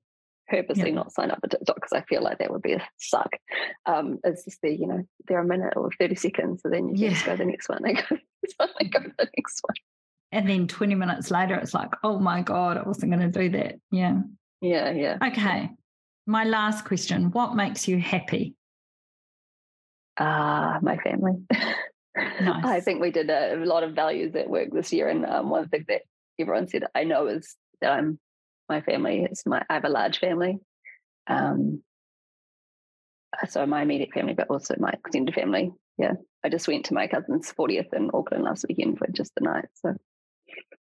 purposely 0.51 0.91
yeah. 0.91 0.97
not 0.97 1.13
sign 1.13 1.31
up 1.31 1.41
for 1.41 1.49
TikTok 1.49 1.77
because 1.77 1.93
I 1.93 2.03
feel 2.03 2.23
like 2.23 2.39
that 2.39 2.51
would 2.51 2.63
be 2.63 2.73
a 2.73 2.83
suck. 2.99 3.31
Um, 3.87 4.19
it's 4.25 4.45
just 4.45 4.61
the, 4.63 4.75
you 4.75 4.87
know, 4.87 5.03
they're 5.27 5.41
a 5.41 5.47
minute 5.47 5.75
or 5.77 5.91
30 5.99 6.17
seconds, 6.17 6.63
so 6.63 6.69
then 6.69 6.89
you 6.89 6.97
yeah. 6.97 7.11
just 7.11 7.25
go 7.25 7.33
to 7.33 7.39
the 7.39 7.45
next 7.45 7.69
one, 7.69 7.83
they 7.85 7.95
go, 7.95 8.03
they 8.79 8.89
go 8.89 9.01
to 9.01 9.13
the 9.17 9.29
next 9.37 9.61
one. 9.63 9.75
And 10.33 10.49
then 10.49 10.69
20 10.69 10.95
minutes 10.95 11.31
later, 11.31 11.55
it's 11.55 11.75
like, 11.75 11.91
oh 12.05 12.19
my 12.19 12.43
God, 12.43 12.77
I 12.77 12.83
wasn't 12.83 13.13
going 13.13 13.33
to 13.33 13.41
do 13.41 13.49
that. 13.57 13.77
Yeah. 13.91 14.21
Yeah. 14.61 14.91
Yeah. 14.91 15.19
Okay. 15.23 15.71
My 16.27 16.45
last 16.45 16.85
question 16.85 17.31
What 17.33 17.57
makes 17.57 17.89
you 17.89 17.99
happy? 17.99 18.55
Ah, 20.19 20.77
uh, 20.77 20.81
my 20.83 20.97
family. 20.99 21.35
Nice. 22.17 22.65
I 22.65 22.81
think 22.81 23.01
we 23.01 23.11
did 23.11 23.31
a, 23.31 23.55
a, 23.55 23.65
lot 23.65 23.85
of 23.85 23.95
values 23.95 24.35
at 24.35 24.51
work 24.51 24.71
this 24.73 24.93
year. 24.93 25.09
And 25.09 25.25
um, 25.25 25.49
one 25.49 25.69
thing 25.69 25.85
that 25.89 26.03
everyone 26.39 26.67
said 26.67 26.85
I 26.95 27.05
know 27.05 27.29
is 27.29 27.55
that 27.81 27.93
I'm 27.93 28.19
my 28.71 28.81
family 28.81 29.29
is 29.31 29.43
my 29.45 29.63
I 29.69 29.75
have 29.75 29.85
a 29.85 29.91
large 29.91 30.19
family. 30.19 30.59
Um, 31.27 31.83
so 33.49 33.65
my 33.67 33.83
immediate 33.83 34.13
family, 34.15 34.35
but 34.35 34.49
also 34.49 34.75
my 34.79 34.91
extended 34.91 35.35
family. 35.35 35.73
Yeah. 35.99 36.15
I 36.43 36.49
just 36.49 36.67
went 36.67 36.87
to 36.87 36.95
my 36.95 37.07
cousin's 37.07 37.53
40th 37.53 37.93
in 37.93 38.11
Auckland 38.15 38.45
last 38.45 38.65
weekend 38.67 38.99
for 38.99 39.07
just 39.13 39.33
the 39.37 39.45
night. 39.45 39.67
So 39.75 39.95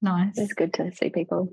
Nice. 0.02 0.34
It's 0.36 0.52
good 0.52 0.74
to 0.74 0.92
see 0.94 1.10
people. 1.10 1.48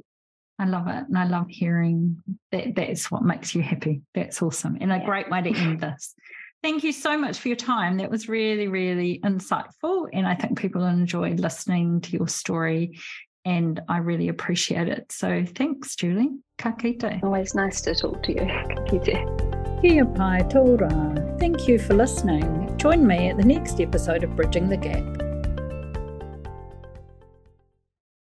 I 0.59 0.65
love 0.65 0.87
it. 0.87 1.05
And 1.07 1.17
I 1.17 1.25
love 1.25 1.47
hearing 1.49 2.17
that 2.51 2.75
that's 2.75 3.09
what 3.09 3.23
makes 3.23 3.55
you 3.55 3.61
happy. 3.61 4.01
That's 4.13 4.41
awesome. 4.41 4.77
And 4.79 4.91
a 4.91 4.97
yeah. 4.97 5.05
great 5.05 5.29
way 5.29 5.41
to 5.41 5.55
end 5.55 5.79
this. 5.81 6.13
Thank 6.61 6.83
you 6.83 6.93
so 6.93 7.17
much 7.17 7.39
for 7.39 7.49
your 7.49 7.57
time. 7.57 7.97
That 7.97 8.11
was 8.11 8.29
really, 8.29 8.67
really 8.67 9.19
insightful. 9.23 10.07
And 10.13 10.25
I 10.25 10.35
think 10.35 10.57
people 10.57 10.85
enjoyed 10.85 11.39
listening 11.39 12.01
to 12.01 12.11
your 12.11 12.27
story. 12.27 12.99
And 13.45 13.81
I 13.89 13.97
really 13.97 14.29
appreciate 14.29 14.87
it. 14.87 15.11
So 15.11 15.45
thanks, 15.55 15.95
Julie. 15.95 16.29
Ka 16.57 16.71
kite. 16.71 17.23
Always 17.23 17.55
nice 17.55 17.81
to 17.81 17.95
talk 17.95 18.23
to 18.23 18.31
you. 18.31 18.39
Ka 18.75 18.83
kite. 18.85 19.81
Kia 19.81 20.05
pai 20.05 20.41
tōra. 20.43 21.39
Thank 21.39 21.67
you 21.67 21.77
for 21.77 21.93
listening. 21.93 22.77
Join 22.77 23.05
me 23.05 23.29
at 23.29 23.37
the 23.37 23.43
next 23.43 23.81
episode 23.81 24.23
of 24.23 24.35
Bridging 24.35 24.69
the 24.69 24.77
Gap. 24.77 25.22